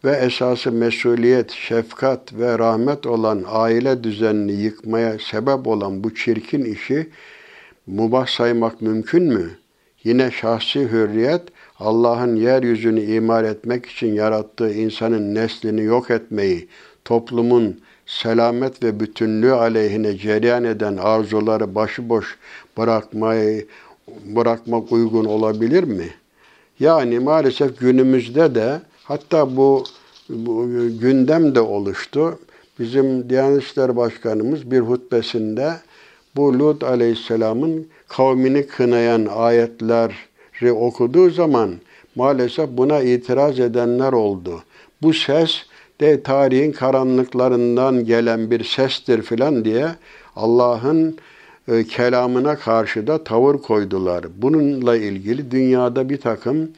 ve 0.05 0.11
esası 0.11 0.71
mesuliyet, 0.71 1.51
şefkat 1.51 2.33
ve 2.33 2.59
rahmet 2.59 3.05
olan 3.05 3.43
aile 3.47 4.03
düzenini 4.03 4.51
yıkmaya 4.51 5.19
sebep 5.19 5.67
olan 5.67 6.03
bu 6.03 6.15
çirkin 6.15 6.65
işi 6.65 7.09
mubah 7.87 8.27
saymak 8.27 8.81
mümkün 8.81 9.23
mü? 9.23 9.49
Yine 10.03 10.31
şahsi 10.31 10.79
hürriyet 10.79 11.41
Allah'ın 11.79 12.35
yeryüzünü 12.35 13.01
imar 13.01 13.43
etmek 13.43 13.85
için 13.85 14.13
yarattığı 14.13 14.73
insanın 14.73 15.35
neslini 15.35 15.83
yok 15.83 16.11
etmeyi, 16.11 16.67
toplumun 17.05 17.81
selamet 18.05 18.83
ve 18.83 18.99
bütünlüğü 18.99 19.51
aleyhine 19.51 20.17
cereyan 20.17 20.63
eden 20.63 20.97
arzuları 20.97 21.75
başıboş 21.75 22.37
bırakmayı 22.77 23.67
bırakmak 24.25 24.91
uygun 24.91 25.25
olabilir 25.25 25.83
mi? 25.83 26.09
Yani 26.79 27.19
maalesef 27.19 27.79
günümüzde 27.79 28.55
de 28.55 28.81
hatta 29.03 29.55
bu, 29.57 29.83
bu 30.29 30.67
gündem 30.99 31.55
de 31.55 31.61
oluştu. 31.61 32.39
Bizim 32.79 33.29
Diyanet 33.29 33.63
İşleri 33.63 33.95
Başkanımız 33.95 34.71
bir 34.71 34.79
hutbesinde 34.79 35.73
bu 36.35 36.59
Lut 36.59 36.83
Aleyhisselam'ın 36.83 37.87
kavmini 38.07 38.67
kınayan 38.67 39.25
ayetleri 39.25 40.71
okuduğu 40.71 41.29
zaman 41.29 41.71
maalesef 42.15 42.69
buna 42.69 42.99
itiraz 42.99 43.59
edenler 43.59 44.13
oldu. 44.13 44.63
Bu 45.01 45.13
ses 45.13 45.63
de 46.01 46.23
tarihin 46.23 46.71
karanlıklarından 46.71 48.05
gelen 48.05 48.51
bir 48.51 48.63
sestir 48.63 49.21
filan 49.21 49.65
diye 49.65 49.87
Allah'ın 50.35 51.17
e, 51.67 51.83
kelamına 51.83 52.55
karşı 52.55 53.07
da 53.07 53.23
tavır 53.23 53.57
koydular. 53.57 54.25
Bununla 54.37 54.97
ilgili 54.97 55.51
dünyada 55.51 56.09
bir 56.09 56.17
takım 56.17 56.69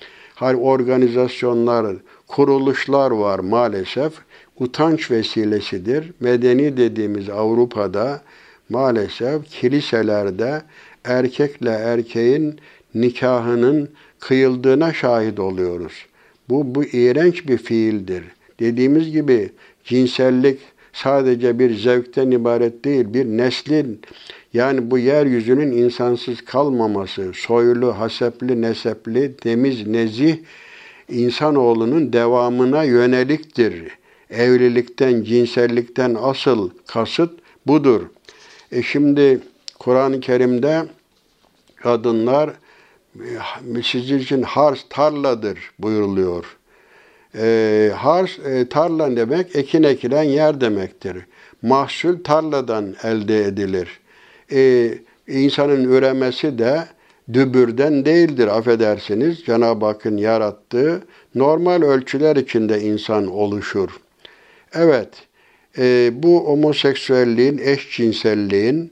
organizasyonlar, 0.41 1.95
kuruluşlar 2.35 3.11
var 3.11 3.39
maalesef. 3.39 4.13
Utanç 4.59 5.11
vesilesidir. 5.11 6.11
Medeni 6.19 6.77
dediğimiz 6.77 7.29
Avrupa'da 7.29 8.21
maalesef 8.69 9.49
kiliselerde 9.49 10.61
erkekle 11.05 11.69
erkeğin 11.69 12.59
nikahının 12.95 13.89
kıyıldığına 14.19 14.93
şahit 14.93 15.39
oluyoruz. 15.39 15.93
Bu, 16.49 16.75
bu 16.75 16.83
iğrenç 16.83 17.47
bir 17.47 17.57
fiildir. 17.57 18.23
Dediğimiz 18.59 19.11
gibi 19.11 19.49
cinsellik 19.83 20.59
sadece 20.93 21.59
bir 21.59 21.75
zevkten 21.75 22.31
ibaret 22.31 22.85
değil, 22.85 23.13
bir 23.13 23.25
neslin 23.25 24.01
yani 24.53 24.91
bu 24.91 24.97
yeryüzünün 24.97 25.71
insansız 25.71 26.41
kalmaması, 26.41 27.31
soylu, 27.33 27.99
hasepli, 27.99 28.61
nesepli, 28.61 29.37
temiz, 29.37 29.87
nezih 29.87 30.37
insanoğlunun 31.09 32.13
devamına 32.13 32.83
yöneliktir. 32.83 33.97
Evlilikten, 34.29 35.23
cinsellikten 35.23 36.15
asıl 36.21 36.69
kasıt 36.87 37.39
budur. 37.67 38.01
E 38.71 38.83
şimdi 38.83 39.39
Kur'an-ı 39.79 40.19
Kerim'de 40.19 40.85
kadınlar 41.75 42.49
sizin 43.83 44.19
için 44.19 44.41
harz 44.41 44.85
tarladır 44.89 45.71
buyuruluyor. 45.79 46.57
E, 47.37 47.91
harz 47.95 48.39
e, 48.45 48.69
tarla 48.69 49.15
demek 49.15 49.55
ekin 49.55 49.83
ekilen 49.83 50.23
yer 50.23 50.61
demektir. 50.61 51.17
Mahsul 51.61 52.23
tarladan 52.23 52.95
elde 53.03 53.43
edilir. 53.43 53.99
E, 54.51 54.91
insanın 55.27 55.83
üremesi 55.83 56.59
de 56.59 56.85
dübürden 57.33 58.05
değildir 58.05 58.47
affedersiniz. 58.47 59.39
Cenab-ı 59.45 59.85
Hakk'ın 59.85 60.17
yarattığı 60.17 61.03
normal 61.35 61.81
ölçüler 61.81 62.35
içinde 62.35 62.81
insan 62.81 63.27
oluşur. 63.27 63.89
Evet, 64.73 65.09
e, 65.77 66.11
bu 66.13 66.47
homoseksüelliğin, 66.47 67.57
eşcinselliğin, 67.57 68.91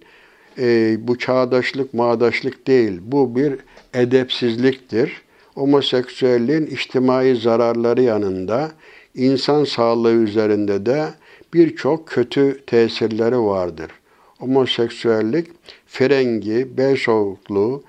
e, 0.57 0.97
bu 1.07 1.17
çağdaşlık, 1.17 1.93
mağdaşlık 1.93 2.67
değil. 2.67 2.99
Bu 3.01 3.35
bir 3.35 3.55
edepsizliktir. 3.93 5.21
Homoseksüelliğin 5.55 6.65
içtimai 6.65 7.35
zararları 7.35 8.01
yanında 8.01 8.71
insan 9.15 9.63
sağlığı 9.63 10.13
üzerinde 10.13 10.85
de 10.85 11.05
birçok 11.53 12.07
kötü 12.07 12.65
tesirleri 12.67 13.39
vardır. 13.39 13.91
Homoseksüellik 14.39 15.47
frengi, 15.87 16.77
bel 16.77 16.95
soğukluğu, 16.95 17.83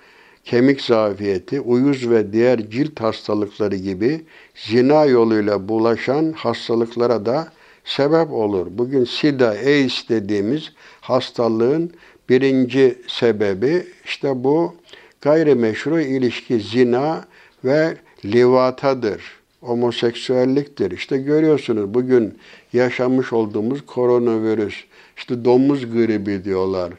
kemik 0.44 0.80
zafiyeti, 0.80 1.60
uyuz 1.60 2.10
ve 2.10 2.32
diğer 2.32 2.70
cilt 2.70 3.00
hastalıkları 3.00 3.76
gibi 3.76 4.20
zina 4.54 5.04
yoluyla 5.04 5.68
bulaşan 5.68 6.32
hastalıklara 6.32 7.26
da 7.26 7.48
sebep 7.84 8.32
olur. 8.32 8.66
Bugün 8.70 9.04
SIDA, 9.04 9.48
AIDS 9.48 10.08
dediğimiz 10.08 10.72
hastalığın 11.00 11.92
birinci 12.28 12.98
sebebi 13.08 13.86
işte 14.04 14.44
bu 14.44 14.74
gayrimeşru 15.20 16.00
ilişki, 16.00 16.60
zina 16.60 17.24
ve 17.64 17.96
livatadır. 18.24 19.22
Homoseksüelliktir. 19.60 20.90
İşte 20.90 21.18
görüyorsunuz 21.18 21.94
bugün 21.94 22.38
yaşamış 22.72 23.32
olduğumuz 23.32 23.86
koronavirüs, 23.86 24.84
işte 25.16 25.44
domuz 25.44 25.92
gribi 25.92 26.44
diyorlar. 26.44 26.92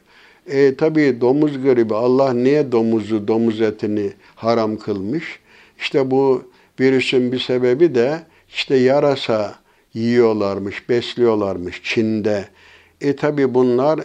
E 0.48 0.76
tabi 0.76 1.20
domuz 1.20 1.62
gribi 1.62 1.94
Allah 1.94 2.32
niye 2.32 2.72
domuzu, 2.72 3.28
domuz 3.28 3.60
etini 3.60 4.12
haram 4.36 4.76
kılmış? 4.76 5.40
İşte 5.78 6.10
bu 6.10 6.42
virüsün 6.80 7.32
bir 7.32 7.38
sebebi 7.38 7.94
de 7.94 8.20
işte 8.48 8.76
yarasa 8.76 9.54
yiyorlarmış, 9.94 10.88
besliyorlarmış 10.88 11.80
Çin'de. 11.84 12.48
E 13.00 13.16
tabi 13.16 13.54
bunlar 13.54 14.00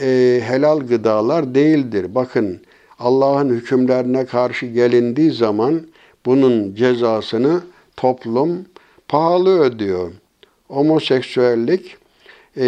e, 0.00 0.40
helal 0.44 0.80
gıdalar 0.80 1.54
değildir. 1.54 2.14
Bakın 2.14 2.60
Allah'ın 2.98 3.50
hükümlerine 3.50 4.26
karşı 4.26 4.66
gelindiği 4.66 5.30
zaman 5.30 5.82
bunun 6.26 6.74
cezasını 6.74 7.60
toplum 7.96 8.64
pahalı 9.08 9.60
ödüyor. 9.60 10.12
Homoseksüellik 10.68 11.96
e, 12.56 12.66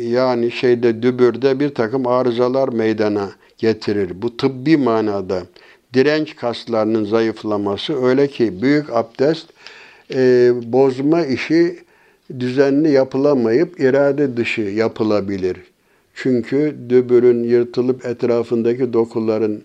yani 0.00 0.50
şeyde 0.50 1.02
dübürde 1.02 1.60
bir 1.60 1.74
takım 1.74 2.06
arızalar 2.06 2.68
meydana 2.68 3.30
getirir. 3.58 4.22
Bu 4.22 4.36
tıbbi 4.36 4.76
manada 4.76 5.42
direnç 5.94 6.36
kaslarının 6.36 7.04
zayıflaması 7.04 8.04
öyle 8.06 8.26
ki 8.26 8.62
büyük 8.62 8.90
abdest 8.90 9.46
e, 10.14 10.52
bozma 10.62 11.24
işi 11.24 11.78
düzenli 12.40 12.90
yapılamayıp 12.90 13.80
irade 13.80 14.36
dışı 14.36 14.60
yapılabilir. 14.60 15.56
Çünkü 16.14 16.76
dübürün 16.88 17.44
yırtılıp 17.44 18.06
etrafındaki 18.06 18.92
dokuların 18.92 19.62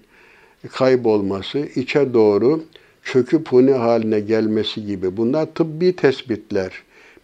kaybolması, 0.72 1.60
içe 1.60 2.14
doğru 2.14 2.64
çöküp 3.04 3.48
huni 3.48 3.72
haline 3.72 4.20
gelmesi 4.20 4.86
gibi. 4.86 5.18
Bunlar 5.18 5.46
tıbbi 5.46 5.96
tespitler. 5.96 6.72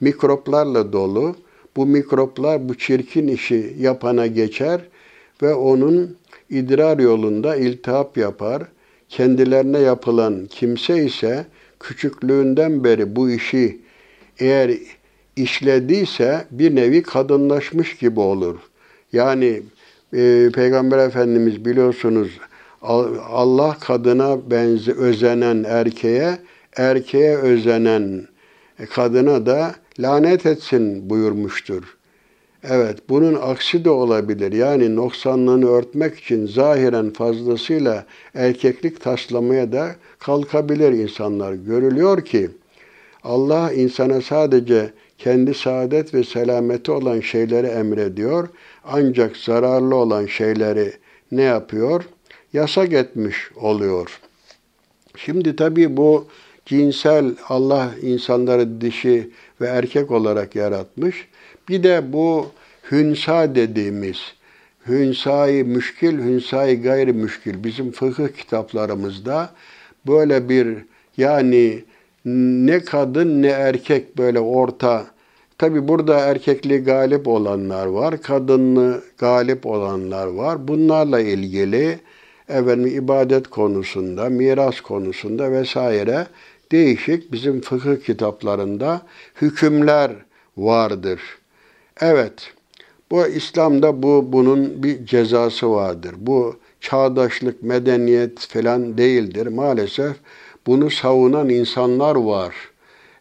Mikroplarla 0.01 0.93
dolu. 0.93 1.35
Bu 1.77 1.85
mikroplar 1.85 2.69
bu 2.69 2.77
çirkin 2.77 3.27
işi 3.27 3.73
yapana 3.79 4.27
geçer 4.27 4.81
ve 5.41 5.53
onun 5.53 6.17
idrar 6.49 6.99
yolunda 6.99 7.55
iltihap 7.55 8.17
yapar. 8.17 8.63
Kendilerine 9.09 9.79
yapılan 9.79 10.45
kimse 10.49 11.05
ise 11.05 11.45
küçüklüğünden 11.79 12.83
beri 12.83 13.15
bu 13.15 13.29
işi 13.29 13.81
eğer 14.39 14.71
işlediyse 15.35 16.45
bir 16.51 16.75
nevi 16.75 17.03
kadınlaşmış 17.03 17.97
gibi 17.97 18.19
olur. 18.19 18.55
Yani 19.13 19.61
e, 20.13 20.49
Peygamber 20.53 21.07
Efendimiz 21.07 21.65
biliyorsunuz 21.65 22.29
Allah 23.29 23.77
kadına 23.79 24.51
benze 24.51 24.91
özenen 24.91 25.63
erkeğe, 25.67 26.37
erkeğe 26.77 27.37
özenen 27.37 28.27
kadına 28.89 29.45
da 29.45 29.75
lanet 29.99 30.45
etsin 30.45 31.09
buyurmuştur. 31.09 31.97
Evet, 32.63 32.97
bunun 33.09 33.33
aksi 33.33 33.85
de 33.85 33.89
olabilir. 33.89 34.51
Yani 34.51 34.95
noksanlığını 34.95 35.69
örtmek 35.69 36.19
için 36.19 36.47
zahiren 36.47 37.13
fazlasıyla 37.13 38.05
erkeklik 38.33 39.01
taslamaya 39.01 39.71
da 39.71 39.95
kalkabilir 40.19 40.91
insanlar. 40.91 41.53
Görülüyor 41.53 42.25
ki 42.25 42.49
Allah 43.23 43.73
insana 43.73 44.21
sadece 44.21 44.93
kendi 45.17 45.53
saadet 45.53 46.13
ve 46.13 46.23
selameti 46.23 46.91
olan 46.91 47.19
şeyleri 47.19 47.67
emrediyor. 47.67 48.49
Ancak 48.83 49.37
zararlı 49.37 49.95
olan 49.95 50.25
şeyleri 50.25 50.93
ne 51.31 51.41
yapıyor? 51.41 52.03
Yasak 52.53 52.93
etmiş 52.93 53.51
oluyor. 53.55 54.19
Şimdi 55.15 55.55
tabii 55.55 55.97
bu 55.97 56.27
cinsel 56.65 57.35
Allah 57.49 57.91
insanları 58.01 58.81
dişi 58.81 59.29
ve 59.61 59.67
erkek 59.67 60.11
olarak 60.11 60.55
yaratmış. 60.55 61.27
Bir 61.69 61.83
de 61.83 62.13
bu 62.13 62.51
hünsa 62.91 63.55
dediğimiz 63.55 64.17
hünsayı 64.87 65.65
müşkil, 65.65 66.19
hünsayı 66.19 66.83
gayri 66.83 67.13
müşkil 67.13 67.63
bizim 67.63 67.91
fıkıh 67.91 68.27
kitaplarımızda 68.27 69.49
böyle 70.07 70.49
bir 70.49 70.77
yani 71.17 71.83
ne 72.25 72.79
kadın 72.79 73.41
ne 73.41 73.47
erkek 73.47 74.17
böyle 74.17 74.39
orta 74.39 75.05
Tabi 75.57 75.87
burada 75.87 76.19
erkekli 76.19 76.83
galip 76.83 77.27
olanlar 77.27 77.85
var, 77.85 78.21
kadınlı 78.21 79.03
galip 79.17 79.65
olanlar 79.65 80.27
var. 80.27 80.67
Bunlarla 80.67 81.19
ilgili 81.19 81.99
efendim 82.49 82.87
ibadet 82.87 83.47
konusunda, 83.47 84.29
miras 84.29 84.81
konusunda 84.81 85.51
vesaire 85.51 86.27
değişik 86.71 87.31
bizim 87.31 87.61
fıkıh 87.61 88.05
kitaplarında 88.05 89.01
hükümler 89.41 90.11
vardır. 90.57 91.21
Evet, 92.01 92.53
bu 93.11 93.27
İslam'da 93.27 94.03
bu 94.03 94.25
bunun 94.33 94.83
bir 94.83 95.05
cezası 95.05 95.71
vardır. 95.71 96.15
Bu 96.17 96.55
çağdaşlık, 96.81 97.63
medeniyet 97.63 98.39
falan 98.39 98.97
değildir. 98.97 99.47
Maalesef 99.47 100.15
bunu 100.67 100.89
savunan 100.89 101.49
insanlar 101.49 102.15
var. 102.15 102.55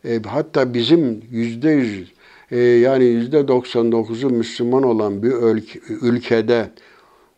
E, 0.05 0.23
hatta 0.23 0.75
bizim 0.75 1.23
yüzde 1.31 1.71
yüz 1.71 2.13
e, 2.51 2.59
yani 2.59 3.05
yüzde 3.05 3.37
99'u 3.37 4.31
Müslüman 4.31 4.83
olan 4.83 5.23
bir 5.23 5.33
ülke, 5.33 5.81
ülkede 5.89 6.71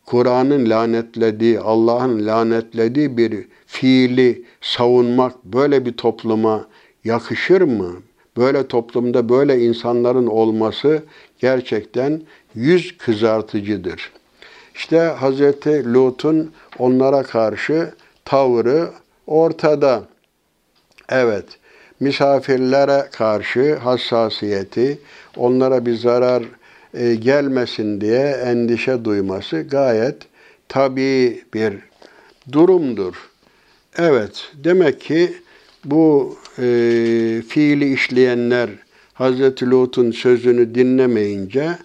Kur'an'ın 0.06 0.70
lanetlediği, 0.70 1.60
Allah'ın 1.60 2.26
lanetlediği 2.26 3.16
bir 3.16 3.44
fiili 3.68 4.44
savunmak 4.60 5.44
böyle 5.44 5.86
bir 5.86 5.92
topluma 5.92 6.66
yakışır 7.04 7.60
mı? 7.62 7.92
Böyle 8.36 8.68
toplumda 8.68 9.28
böyle 9.28 9.60
insanların 9.60 10.26
olması 10.26 11.02
gerçekten 11.38 12.22
yüz 12.54 12.98
kızartıcıdır. 12.98 14.12
İşte 14.74 15.14
Hz. 15.20 15.40
Lut'un 15.94 16.52
onlara 16.78 17.22
karşı 17.22 17.94
tavrı 18.24 18.90
ortada. 19.26 20.02
Evet, 21.08 21.44
misafirlere 22.00 23.08
karşı 23.12 23.76
hassasiyeti, 23.76 24.98
onlara 25.36 25.86
bir 25.86 25.94
zarar 25.94 26.42
e, 26.94 27.14
gelmesin 27.14 28.00
diye 28.00 28.26
endişe 28.28 29.04
duyması 29.04 29.62
gayet 29.62 30.16
tabii 30.68 31.44
bir 31.54 31.78
durumdur. 32.52 33.27
Evet, 33.98 34.52
demek 34.64 35.00
ki 35.00 35.32
bu 35.84 36.36
e, 36.58 36.62
fiili 37.48 37.92
işleyenler 37.92 38.70
Hazreti 39.14 39.70
Lut'un 39.70 40.10
sözünü 40.10 40.74
dinlemeyince 40.74 41.78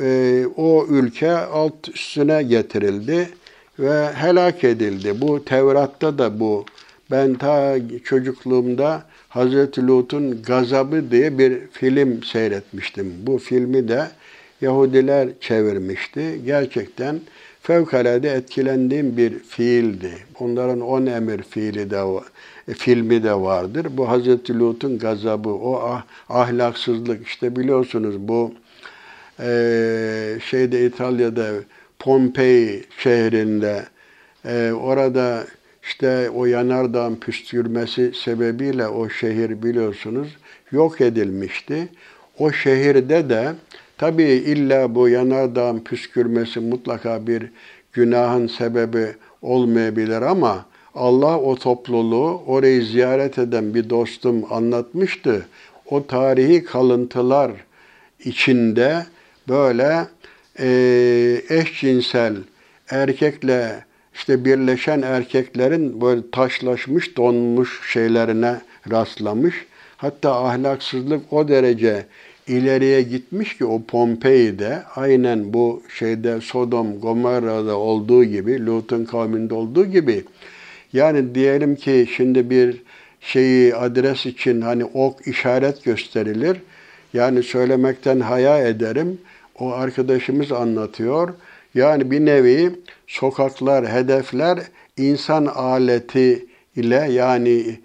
e, 0.00 0.44
o 0.56 0.86
ülke 0.90 1.32
alt 1.32 1.88
üstüne 1.88 2.42
getirildi 2.42 3.28
ve 3.78 4.12
helak 4.12 4.64
edildi. 4.64 5.20
Bu 5.20 5.44
Tevrat'ta 5.44 6.18
da 6.18 6.40
bu. 6.40 6.64
Ben 7.10 7.34
ta 7.34 7.76
çocukluğumda 8.04 9.02
Hazreti 9.28 9.86
Lut'un 9.86 10.42
Gazabı 10.42 11.10
diye 11.10 11.38
bir 11.38 11.58
film 11.72 12.22
seyretmiştim. 12.22 13.12
Bu 13.26 13.38
filmi 13.38 13.88
de 13.88 14.08
Yahudiler 14.60 15.28
çevirmişti. 15.40 16.40
Gerçekten 16.44 17.20
fevkalade 17.68 18.30
etkilendiğim 18.30 19.16
bir 19.16 19.38
fiildi. 19.38 20.12
Onların 20.40 20.80
on 20.80 21.06
emir 21.06 21.42
fiili 21.42 21.90
de 21.90 22.02
e, 22.68 22.74
filmi 22.74 23.22
de 23.22 23.34
vardır. 23.34 23.86
Bu 23.90 24.08
Hazreti 24.08 24.58
Lut'un 24.58 24.98
gazabı, 24.98 25.48
o 25.48 25.74
ah, 25.74 26.02
ahlaksızlık 26.28 27.26
işte 27.26 27.56
biliyorsunuz 27.56 28.14
bu 28.18 28.54
e, 29.40 29.48
şeyde 30.44 30.86
İtalya'da 30.86 31.50
Pompei 31.98 32.84
şehrinde 32.98 33.84
e, 34.44 34.72
orada 34.72 35.44
işte 35.82 36.30
o 36.30 36.46
yanardağın 36.46 37.16
püskürmesi 37.16 38.12
sebebiyle 38.24 38.88
o 38.88 39.08
şehir 39.08 39.62
biliyorsunuz 39.62 40.28
yok 40.72 41.00
edilmişti. 41.00 41.88
O 42.38 42.52
şehirde 42.52 43.28
de 43.28 43.54
tabii 43.98 44.22
illa 44.22 44.94
bu 44.94 45.08
yanardağın 45.08 45.80
püskürmesi 45.80 46.60
mutlaka 46.60 47.26
bir 47.26 47.50
günahın 47.92 48.46
sebebi 48.46 49.06
olmayabilir 49.42 50.22
ama 50.22 50.66
Allah 50.94 51.38
o 51.38 51.56
topluluğu 51.56 52.42
orayı 52.46 52.84
ziyaret 52.84 53.38
eden 53.38 53.74
bir 53.74 53.90
dostum 53.90 54.52
anlatmıştı. 54.52 55.46
O 55.86 56.06
tarihi 56.06 56.64
kalıntılar 56.64 57.50
içinde 58.24 59.06
böyle 59.48 60.06
e, 60.58 60.68
eşcinsel 61.48 62.36
erkekle 62.90 63.84
işte 64.14 64.44
birleşen 64.44 65.02
erkeklerin 65.02 66.00
böyle 66.00 66.30
taşlaşmış, 66.32 67.16
donmuş 67.16 67.92
şeylerine 67.92 68.60
rastlamış. 68.90 69.66
Hatta 69.96 70.44
ahlaksızlık 70.44 71.32
o 71.32 71.48
derece 71.48 72.06
ileriye 72.48 73.02
gitmiş 73.02 73.58
ki 73.58 73.64
o 73.64 73.82
Pompei'de 73.82 74.82
aynen 74.96 75.52
bu 75.52 75.82
şeyde 75.98 76.40
Sodom, 76.40 77.00
Gomorra'da 77.00 77.76
olduğu 77.76 78.24
gibi, 78.24 78.66
Lut'un 78.66 79.04
kavminde 79.04 79.54
olduğu 79.54 79.86
gibi 79.86 80.24
yani 80.92 81.34
diyelim 81.34 81.76
ki 81.76 82.06
şimdi 82.16 82.50
bir 82.50 82.82
şeyi 83.20 83.74
adres 83.74 84.26
için 84.26 84.60
hani 84.60 84.84
ok 84.84 85.26
işaret 85.26 85.84
gösterilir. 85.84 86.56
Yani 87.12 87.42
söylemekten 87.42 88.20
haya 88.20 88.68
ederim. 88.68 89.18
O 89.58 89.72
arkadaşımız 89.72 90.52
anlatıyor. 90.52 91.34
Yani 91.74 92.10
bir 92.10 92.26
nevi 92.26 92.70
sokaklar, 93.06 93.92
hedefler 93.92 94.58
insan 94.96 95.46
aleti 95.46 96.46
ile 96.76 97.06
yani 97.10 97.78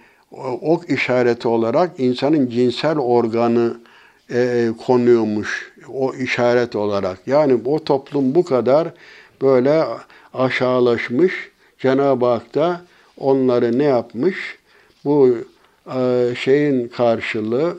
ok 0.62 0.90
işareti 0.90 1.48
olarak 1.48 1.92
insanın 1.98 2.50
cinsel 2.50 2.98
organı 2.98 3.78
e, 4.32 4.70
konuyormuş 4.86 5.72
o 5.94 6.14
işaret 6.16 6.76
olarak. 6.76 7.20
Yani 7.28 7.62
o 7.66 7.84
toplum 7.84 8.36
bu 8.36 8.46
kadar 8.46 8.88
böyle 9.42 9.84
aşağılaşmış. 10.34 11.34
Cenab-ı 11.80 12.26
Hak 12.26 12.56
da 12.56 12.82
onları 13.18 13.80
ne 13.80 13.84
yapmış? 13.84 14.58
Bu 15.06 15.38
e, 15.96 16.30
şeyin 16.38 16.88
karşılığı 16.88 17.78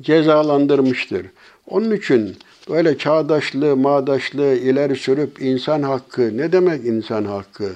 cezalandırmıştır. 0.00 1.26
Onun 1.66 1.90
için 1.90 2.36
böyle 2.70 2.98
çağdaşlığı, 2.98 3.76
mağdaşlığı 3.76 4.54
ileri 4.54 4.96
sürüp 4.96 5.42
insan 5.42 5.82
hakkı, 5.82 6.36
ne 6.36 6.52
demek 6.52 6.84
insan 6.84 7.24
hakkı? 7.24 7.70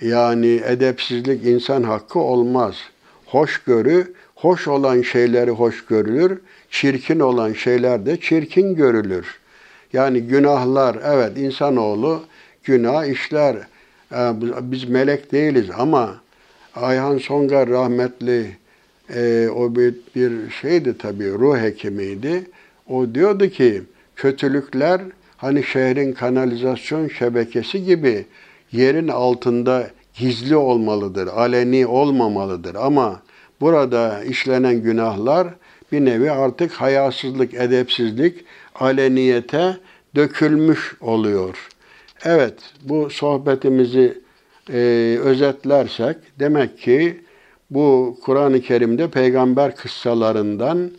Yani 0.00 0.60
edepsizlik 0.64 1.46
insan 1.46 1.82
hakkı 1.82 2.18
olmaz. 2.18 2.74
Hoşgörü, 3.26 4.14
hoş 4.34 4.68
olan 4.68 5.02
şeyleri 5.02 5.50
hoş 5.50 5.86
görülür, 5.86 6.40
çirkin 6.70 7.20
olan 7.20 7.52
şeyler 7.52 8.06
de 8.06 8.20
çirkin 8.20 8.74
görülür. 8.74 9.38
Yani 9.92 10.20
günahlar, 10.20 10.96
evet 11.04 11.38
insanoğlu 11.38 12.22
günah 12.64 13.06
işler. 13.06 13.56
Ee, 14.12 14.32
biz 14.60 14.84
melek 14.84 15.32
değiliz 15.32 15.66
ama 15.78 16.20
Ayhan 16.74 17.18
Songar 17.18 17.68
rahmetli 17.68 18.56
e, 19.14 19.48
o 19.56 19.76
bir, 19.76 20.50
şeydi 20.60 20.98
tabii, 20.98 21.30
ruh 21.30 21.58
hekimiydi. 21.58 22.50
O 22.88 23.14
diyordu 23.14 23.48
ki 23.48 23.82
kötülükler 24.16 25.00
hani 25.36 25.64
şehrin 25.64 26.12
kanalizasyon 26.12 27.08
şebekesi 27.08 27.84
gibi 27.84 28.24
yerin 28.72 29.08
altında 29.08 29.90
gizli 30.14 30.56
olmalıdır, 30.56 31.26
aleni 31.26 31.86
olmamalıdır. 31.86 32.74
Ama 32.74 33.22
burada 33.60 34.24
işlenen 34.24 34.82
günahlar 34.82 35.48
bir 35.92 36.04
nevi 36.04 36.30
artık 36.30 36.72
hayasızlık, 36.72 37.54
edepsizlik, 37.54 38.44
aleniyete 38.74 39.76
dökülmüş 40.16 40.96
oluyor. 41.00 41.68
Evet, 42.24 42.54
bu 42.82 43.10
sohbetimizi 43.10 44.18
e, 44.72 44.78
özetlersek 45.22 46.16
demek 46.38 46.78
ki 46.78 47.20
bu 47.70 48.18
Kur'an-ı 48.22 48.60
Kerim'de 48.60 49.10
peygamber 49.10 49.76
kıssalarından 49.76 50.90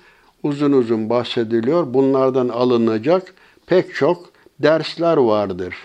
uzun 0.43 0.71
uzun 0.71 1.09
bahsediliyor. 1.09 1.93
Bunlardan 1.93 2.49
alınacak 2.49 3.33
pek 3.65 3.95
çok 3.95 4.29
dersler 4.59 5.17
vardır. 5.17 5.75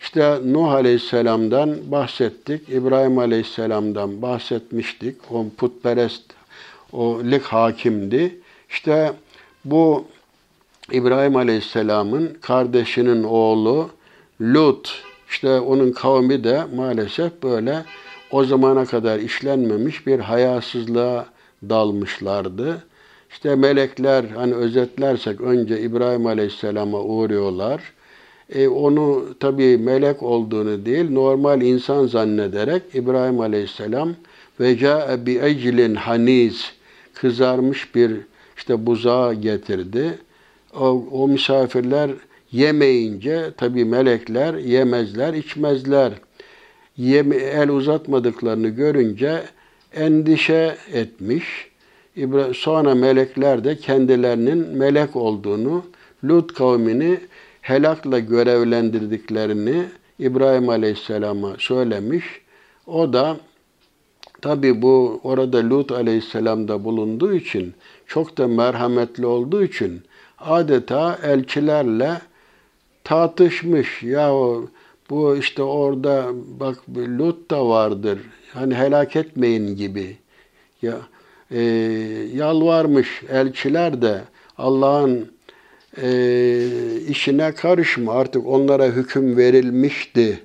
İşte 0.00 0.38
Nuh 0.44 0.68
Aleyhisselam'dan 0.72 1.76
bahsettik, 1.90 2.68
İbrahim 2.68 3.18
Aleyhisselam'dan 3.18 4.22
bahsetmiştik. 4.22 5.16
O 5.30 5.46
putperest, 5.56 6.22
o 6.94 7.24
lik 7.24 7.42
hakimdi. 7.42 8.40
İşte 8.70 9.12
bu 9.64 10.04
İbrahim 10.92 11.36
Aleyhisselam'ın 11.36 12.36
kardeşinin 12.40 13.22
oğlu 13.22 13.90
Lut, 14.40 15.02
işte 15.28 15.60
onun 15.60 15.92
kavmi 15.92 16.44
de 16.44 16.64
maalesef 16.76 17.42
böyle 17.42 17.84
o 18.30 18.44
zamana 18.44 18.84
kadar 18.84 19.18
işlenmemiş 19.18 20.06
bir 20.06 20.18
hayasızlığa 20.18 21.26
dalmışlardı. 21.68 22.82
İşte 23.30 23.54
melekler 23.54 24.24
hani 24.24 24.54
özetlersek 24.54 25.40
önce 25.40 25.80
İbrahim 25.80 26.26
Aleyhisselam'a 26.26 27.00
uğruyorlar. 27.00 27.80
E, 28.54 28.68
onu 28.68 29.24
tabii 29.40 29.78
melek 29.78 30.22
olduğunu 30.22 30.86
değil 30.86 31.10
normal 31.10 31.62
insan 31.62 32.06
zannederek 32.06 32.82
İbrahim 32.94 33.40
Aleyhisselam 33.40 34.14
ve 34.60 34.78
ca'e 34.78 35.26
bi 35.26 35.38
eclin 35.42 35.94
haniz 35.94 36.72
kızarmış 37.14 37.94
bir 37.94 38.12
işte 38.56 38.86
buzağı 38.86 39.34
getirdi. 39.34 40.18
O, 40.80 41.06
o 41.12 41.28
misafirler 41.28 42.10
yemeyince 42.52 43.50
tabi 43.56 43.84
melekler 43.84 44.54
yemezler, 44.54 45.34
içmezler. 45.34 46.12
Yeme, 46.96 47.36
el 47.36 47.70
uzatmadıklarını 47.70 48.68
görünce 48.68 49.42
endişe 49.94 50.76
etmiş. 50.92 51.70
Sonra 52.54 52.94
melekler 52.94 53.64
de 53.64 53.76
kendilerinin 53.76 54.58
melek 54.58 55.16
olduğunu, 55.16 55.84
Lut 56.24 56.54
kavmini 56.54 57.18
helakla 57.60 58.18
görevlendirdiklerini 58.18 59.84
İbrahim 60.18 60.68
Aleyhisselam'a 60.68 61.56
söylemiş. 61.58 62.24
O 62.86 63.12
da 63.12 63.36
tabi 64.44 64.82
bu 64.82 65.20
orada 65.22 65.70
Lut 65.70 65.92
Aleyhisselam'da 65.92 66.84
bulunduğu 66.84 67.34
için 67.34 67.74
çok 68.06 68.38
da 68.38 68.48
merhametli 68.48 69.26
olduğu 69.26 69.64
için 69.64 70.02
adeta 70.38 71.18
elçilerle 71.22 72.20
tartışmış. 73.04 74.02
Ya 74.02 74.32
bu 75.10 75.36
işte 75.36 75.62
orada 75.62 76.26
bak 76.60 76.78
Lut 76.96 77.50
da 77.50 77.68
vardır. 77.68 78.18
Hani 78.52 78.74
helak 78.74 79.16
etmeyin 79.16 79.76
gibi. 79.76 80.16
Ya 80.82 80.96
e, 81.50 81.60
yalvarmış 82.34 83.22
elçiler 83.28 84.02
de 84.02 84.20
Allah'ın 84.58 85.32
e, 86.02 86.08
işine 87.08 87.52
karışma 87.52 88.12
artık 88.12 88.46
onlara 88.46 88.86
hüküm 88.86 89.36
verilmişti. 89.36 90.40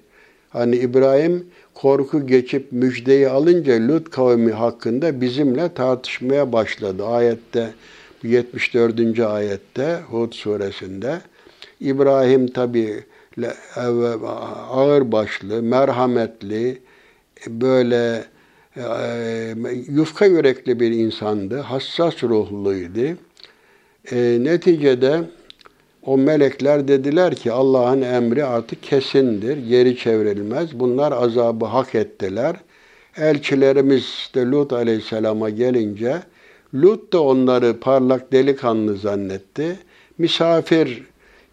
Hani 0.50 0.76
İbrahim 0.76 1.45
korku 1.82 2.28
geçip 2.28 2.72
müjdeyi 2.72 3.30
alınca 3.30 3.88
Lut 3.88 4.10
kavmi 4.10 4.52
hakkında 4.52 5.22
bizimle 5.22 5.74
tartışmaya 5.74 6.54
başladı. 6.54 7.06
Ayette 7.06 7.70
74. 8.24 9.20
ayette 9.20 10.00
Hud 10.10 10.34
suresinde 10.34 11.22
İbrahim 11.80 12.48
tabi 12.48 13.04
ağır 14.70 15.12
başlı, 15.12 15.64
merhametli, 15.64 16.82
böyle 17.48 18.24
e, 18.78 18.84
yufka 19.90 20.26
yürekli 20.26 20.80
bir 20.80 20.92
insandı, 20.92 21.60
hassas 21.60 22.24
ruhluydu. 22.24 23.18
E, 24.12 24.38
neticede 24.40 25.22
o 26.06 26.18
melekler 26.18 26.88
dediler 26.88 27.36
ki 27.36 27.52
Allah'ın 27.52 28.02
emri 28.02 28.45
artık 28.45 28.84
kesindir, 28.84 29.58
geri 29.58 29.97
çevrilmez. 29.97 30.80
Bunlar 30.80 31.12
azabı 31.12 31.66
hak 31.66 31.95
ettiler. 31.95 32.56
Elçilerimiz 33.18 34.30
de 34.36 34.45
Lut 34.45 34.74
aleyhisselama 34.74 35.50
gelince 35.50 36.22
Lut 36.74 37.14
da 37.14 37.24
onları 37.24 37.80
parlak 37.80 38.32
delikanlı 38.32 38.97
zannetti. 38.97 39.80
Misafir 40.18 41.04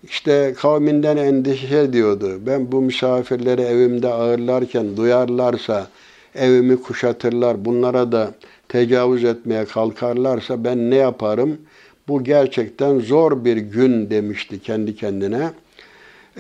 işte 0.04 0.54
kavminden 0.58 1.16
endişe 1.16 1.78
ediyordu. 1.78 2.40
Ben 2.46 2.72
bu 2.72 2.82
misafirleri 2.82 3.60
evimde 3.60 4.08
ağırlarken 4.08 4.96
duyarlarsa 4.96 5.86
evimi 6.34 6.82
kuşatırlar, 6.82 7.64
bunlara 7.64 8.12
da 8.12 8.34
tecavüz 8.68 9.24
etmeye 9.24 9.64
kalkarlarsa 9.64 10.64
ben 10.64 10.90
ne 10.90 10.96
yaparım? 10.96 11.58
Bu 12.08 12.24
gerçekten 12.24 12.98
zor 12.98 13.44
bir 13.44 13.56
gün 13.56 14.10
demişti 14.10 14.60
kendi 14.60 14.96
kendine. 14.96 15.50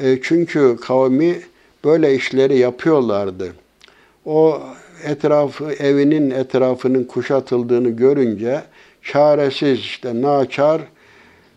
E, 0.02 0.18
çünkü 0.22 0.76
kavmi 0.80 1.36
böyle 1.84 2.14
işleri 2.14 2.58
yapıyorlardı. 2.58 3.52
O 4.24 4.60
etrafı, 5.04 5.72
evinin 5.72 6.30
etrafının 6.30 7.04
kuşatıldığını 7.04 7.90
görünce 7.90 8.62
çaresiz 9.02 9.78
işte 9.78 10.22
naçar 10.22 10.82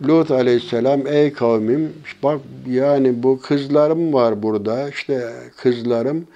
Lut 0.08 0.32
aleyhisselam 0.32 1.08
ey 1.08 1.34
kavmim 1.34 1.94
bak 2.24 2.40
yani 2.68 3.24
bu 3.24 3.40
kızlarım 3.42 4.14
var 4.14 4.44
burada 4.44 4.90
işte 4.90 5.34
kızlarım 5.58 6.28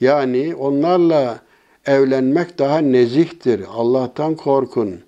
yani 0.00 0.54
onlarla 0.54 1.38
evlenmek 1.86 2.58
daha 2.58 2.78
nezihtir. 2.78 3.64
Allah'tan 3.74 4.34
korkun. 4.34 5.00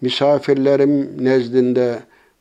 Misafirlerim 0.00 1.24
nezdinde 1.24 1.98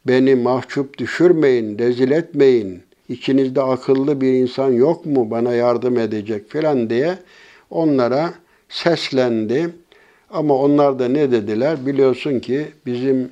beni 0.08 0.36
mahcup 0.36 0.98
düşürmeyin, 0.98 1.80
rezil 1.80 2.12
etmeyin. 2.12 2.84
İçinizde 3.10 3.62
akıllı 3.62 4.22
bir 4.22 4.34
insan 4.34 4.72
yok 4.72 5.06
mu 5.06 5.32
bana 5.32 5.54
yardım 5.54 5.98
edecek 5.98 6.50
filan 6.50 6.90
diye 6.90 7.18
onlara 7.70 8.34
seslendi. 8.70 9.70
Ama 10.30 10.56
onlar 10.56 11.00
da 11.00 11.08
ne 11.08 11.32
dediler? 11.32 11.86
Biliyorsun 11.86 12.40
ki 12.40 12.66
bizim 12.86 13.32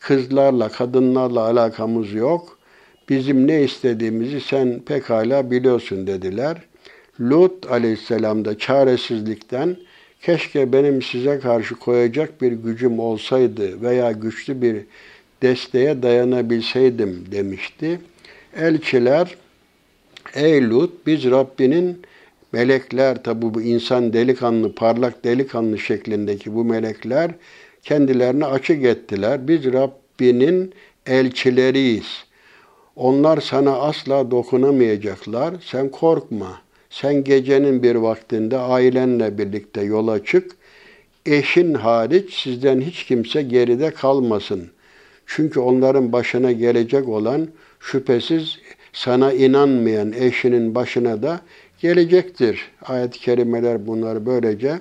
kızlarla, 0.00 0.68
kadınlarla 0.68 1.40
alakamız 1.40 2.12
yok. 2.12 2.58
Bizim 3.08 3.46
ne 3.46 3.62
istediğimizi 3.62 4.40
sen 4.40 4.80
pekala 4.86 5.50
biliyorsun 5.50 6.06
dediler. 6.06 6.56
Lut 7.20 7.70
aleyhisselam 7.70 8.44
da 8.44 8.58
çaresizlikten 8.58 9.76
keşke 10.22 10.72
benim 10.72 11.02
size 11.02 11.38
karşı 11.38 11.74
koyacak 11.74 12.42
bir 12.42 12.52
gücüm 12.52 12.98
olsaydı 12.98 13.82
veya 13.82 14.12
güçlü 14.12 14.62
bir 14.62 14.76
desteğe 15.42 16.02
dayanabilseydim 16.02 17.24
demişti. 17.32 18.00
Elçiler, 18.56 19.36
ey 20.34 20.70
Lut 20.70 21.06
biz 21.06 21.24
Rabbinin 21.24 22.02
melekler 22.52 23.22
tabi 23.22 23.54
bu 23.54 23.62
insan 23.62 24.12
delikanlı, 24.12 24.74
parlak 24.74 25.24
delikanlı 25.24 25.78
şeklindeki 25.78 26.54
bu 26.54 26.64
melekler 26.64 27.30
kendilerini 27.82 28.46
açık 28.46 28.84
ettiler. 28.84 29.48
Biz 29.48 29.64
Rabbinin 29.64 30.72
elçileriyiz. 31.06 32.24
Onlar 32.96 33.40
sana 33.40 33.72
asla 33.72 34.30
dokunamayacaklar. 34.30 35.54
Sen 35.64 35.88
korkma. 35.88 36.65
Sen 37.00 37.24
gecenin 37.24 37.82
bir 37.82 37.94
vaktinde 37.94 38.58
ailenle 38.58 39.38
birlikte 39.38 39.82
yola 39.82 40.24
çık. 40.24 40.52
Eşin 41.26 41.74
hariç 41.74 42.34
sizden 42.34 42.80
hiç 42.80 43.04
kimse 43.04 43.42
geride 43.42 43.90
kalmasın. 43.90 44.70
Çünkü 45.26 45.60
onların 45.60 46.12
başına 46.12 46.52
gelecek 46.52 47.08
olan 47.08 47.48
şüphesiz 47.80 48.58
sana 48.92 49.32
inanmayan 49.32 50.12
eşinin 50.12 50.74
başına 50.74 51.22
da 51.22 51.40
gelecektir. 51.80 52.70
Ayet-i 52.82 53.18
kerimeler 53.20 53.86
bunları 53.86 54.26
böylece 54.26 54.78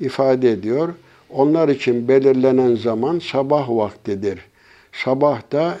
ifade 0.00 0.50
ediyor. 0.50 0.94
Onlar 1.30 1.68
için 1.68 2.08
belirlenen 2.08 2.74
zaman 2.74 3.18
sabah 3.18 3.68
vaktidir. 3.68 4.38
Sabah 4.92 5.52
da 5.52 5.78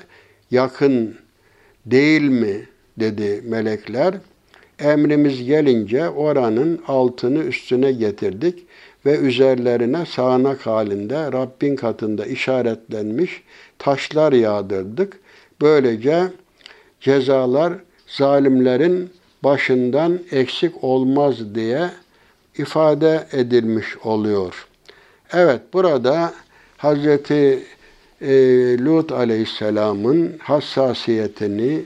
yakın 0.50 1.14
değil 1.86 2.22
mi 2.22 2.68
dedi 2.98 3.42
melekler. 3.44 4.14
Emrimiz 4.82 5.44
gelince 5.44 6.08
oranın 6.08 6.82
altını 6.88 7.38
üstüne 7.38 7.92
getirdik 7.92 8.66
ve 9.06 9.18
üzerlerine 9.18 10.06
sağanak 10.06 10.66
halinde 10.66 11.32
Rabbin 11.32 11.76
katında 11.76 12.26
işaretlenmiş 12.26 13.42
taşlar 13.78 14.32
yağdırdık. 14.32 15.18
Böylece 15.60 16.22
cezalar 17.00 17.72
zalimlerin 18.06 19.10
başından 19.44 20.20
eksik 20.32 20.84
olmaz 20.84 21.54
diye 21.54 21.90
ifade 22.58 23.26
edilmiş 23.32 23.96
oluyor. 24.04 24.66
Evet 25.32 25.60
burada 25.72 26.34
Hazreti 26.76 27.62
e, 28.20 28.32
Lut 28.78 29.12
Aleyhisselam'ın 29.12 30.36
hassasiyetini, 30.38 31.82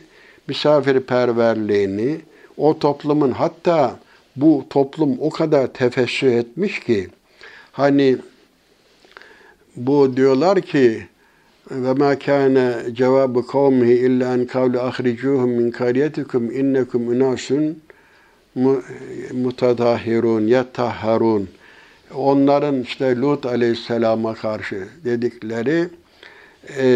misafirperverliğini, 0.49 2.21
o 2.59 2.79
toplumun 2.79 3.31
hatta 3.31 3.99
bu 4.37 4.65
toplum 4.71 5.17
o 5.21 5.31
kadar 5.31 5.67
tefessü 5.67 6.27
etmiş 6.27 6.81
ki 6.81 7.09
hani 7.73 8.17
bu 9.77 10.17
diyorlar 10.17 10.61
ki 10.61 11.07
ve 11.71 11.93
ma 11.93 12.19
kana 12.19 12.95
cevabu 12.95 13.47
kavmihi 13.47 13.93
illa 13.93 14.35
en 14.35 14.47
kavlu 14.47 14.81
ahricuhum 14.81 15.51
min 15.51 15.71
qaryatikum 15.71 16.51
innekum 16.51 17.09
unasun 17.09 17.79
mutadahirun 19.33 20.47
yatahharun 20.47 21.49
onların 22.15 22.83
işte 22.83 23.17
Lut 23.17 23.47
aleyhisselama 23.47 24.35
karşı 24.35 24.89
dedikleri 25.05 25.89
e, 26.79 26.89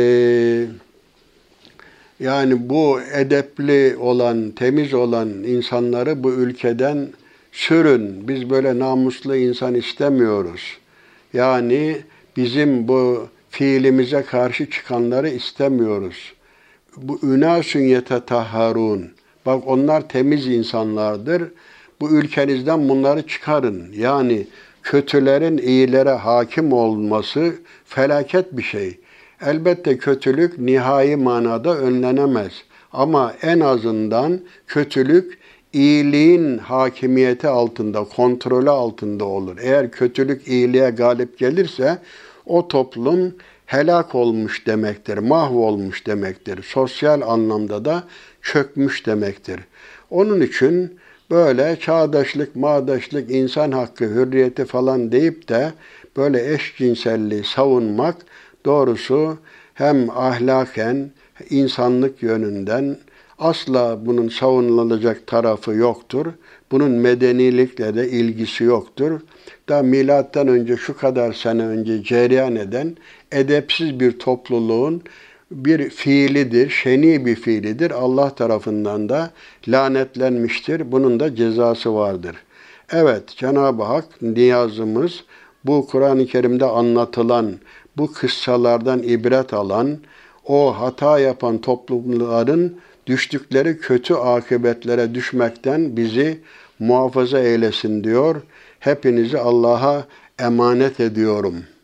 yani 2.20 2.68
bu 2.68 3.00
edepli 3.14 3.96
olan, 3.96 4.50
temiz 4.50 4.94
olan 4.94 5.28
insanları 5.28 6.24
bu 6.24 6.32
ülkeden 6.32 7.08
sürün. 7.52 8.28
Biz 8.28 8.50
böyle 8.50 8.78
namuslu 8.78 9.36
insan 9.36 9.74
istemiyoruz. 9.74 10.78
Yani 11.32 11.96
bizim 12.36 12.88
bu 12.88 13.28
fiilimize 13.50 14.22
karşı 14.22 14.70
çıkanları 14.70 15.28
istemiyoruz. 15.28 16.32
Bu 16.96 17.18
ünasun 17.22 17.80
yetetahharun. 17.80 19.10
Bak 19.46 19.62
onlar 19.66 20.08
temiz 20.08 20.46
insanlardır. 20.46 21.42
Bu 22.00 22.10
ülkenizden 22.10 22.88
bunları 22.88 23.26
çıkarın. 23.26 23.92
Yani 23.92 24.46
kötülerin 24.82 25.58
iyilere 25.58 26.10
hakim 26.10 26.72
olması 26.72 27.54
felaket 27.86 28.56
bir 28.56 28.62
şey. 28.62 28.98
Elbette 29.46 29.98
kötülük 29.98 30.58
nihai 30.58 31.16
manada 31.16 31.78
önlenemez. 31.78 32.52
Ama 32.92 33.34
en 33.42 33.60
azından 33.60 34.40
kötülük 34.66 35.38
iyiliğin 35.72 36.58
hakimiyeti 36.58 37.48
altında, 37.48 38.04
kontrolü 38.04 38.70
altında 38.70 39.24
olur. 39.24 39.56
Eğer 39.60 39.90
kötülük 39.90 40.48
iyiliğe 40.48 40.90
galip 40.90 41.38
gelirse 41.38 41.98
o 42.46 42.68
toplum 42.68 43.34
helak 43.66 44.14
olmuş 44.14 44.66
demektir, 44.66 45.18
mahvolmuş 45.18 46.06
demektir. 46.06 46.62
Sosyal 46.62 47.20
anlamda 47.20 47.84
da 47.84 48.04
çökmüş 48.42 49.06
demektir. 49.06 49.60
Onun 50.10 50.40
için 50.40 50.98
böyle 51.30 51.76
çağdaşlık, 51.80 52.56
mağdaşlık, 52.56 53.30
insan 53.30 53.72
hakkı, 53.72 54.04
hürriyeti 54.04 54.64
falan 54.64 55.12
deyip 55.12 55.48
de 55.48 55.72
böyle 56.16 56.54
eşcinselliği 56.54 57.44
savunmak 57.44 58.16
doğrusu 58.64 59.38
hem 59.74 60.10
ahlaken, 60.10 61.10
insanlık 61.50 62.22
yönünden 62.22 62.96
asla 63.38 64.06
bunun 64.06 64.28
savunulacak 64.28 65.26
tarafı 65.26 65.72
yoktur. 65.72 66.26
Bunun 66.72 66.90
medenilikle 66.90 67.94
de 67.94 68.08
ilgisi 68.08 68.64
yoktur. 68.64 69.20
Da 69.68 69.82
milattan 69.82 70.48
önce 70.48 70.76
şu 70.76 70.96
kadar 70.96 71.32
sene 71.32 71.66
önce 71.66 72.02
cereyan 72.02 72.56
eden 72.56 72.96
edepsiz 73.32 74.00
bir 74.00 74.18
topluluğun 74.18 75.02
bir 75.50 75.90
fiilidir, 75.90 76.70
şeni 76.70 77.26
bir 77.26 77.36
fiilidir. 77.36 77.90
Allah 77.90 78.34
tarafından 78.34 79.08
da 79.08 79.30
lanetlenmiştir. 79.68 80.92
Bunun 80.92 81.20
da 81.20 81.34
cezası 81.34 81.94
vardır. 81.94 82.36
Evet, 82.92 83.28
Cenab-ı 83.36 83.82
Hak 83.82 84.22
niyazımız 84.22 85.24
bu 85.64 85.86
Kur'an-ı 85.86 86.26
Kerim'de 86.26 86.64
anlatılan, 86.64 87.52
bu 87.96 88.12
kıssalardan 88.12 89.02
ibret 89.02 89.54
alan, 89.54 89.98
o 90.46 90.80
hata 90.80 91.18
yapan 91.18 91.58
toplumların 91.58 92.80
düştükleri 93.06 93.78
kötü 93.78 94.14
akıbetlere 94.14 95.14
düşmekten 95.14 95.96
bizi 95.96 96.40
muhafaza 96.78 97.40
eylesin 97.40 98.04
diyor. 98.04 98.42
Hepinizi 98.80 99.38
Allah'a 99.38 100.04
emanet 100.38 101.00
ediyorum.'' 101.00 101.79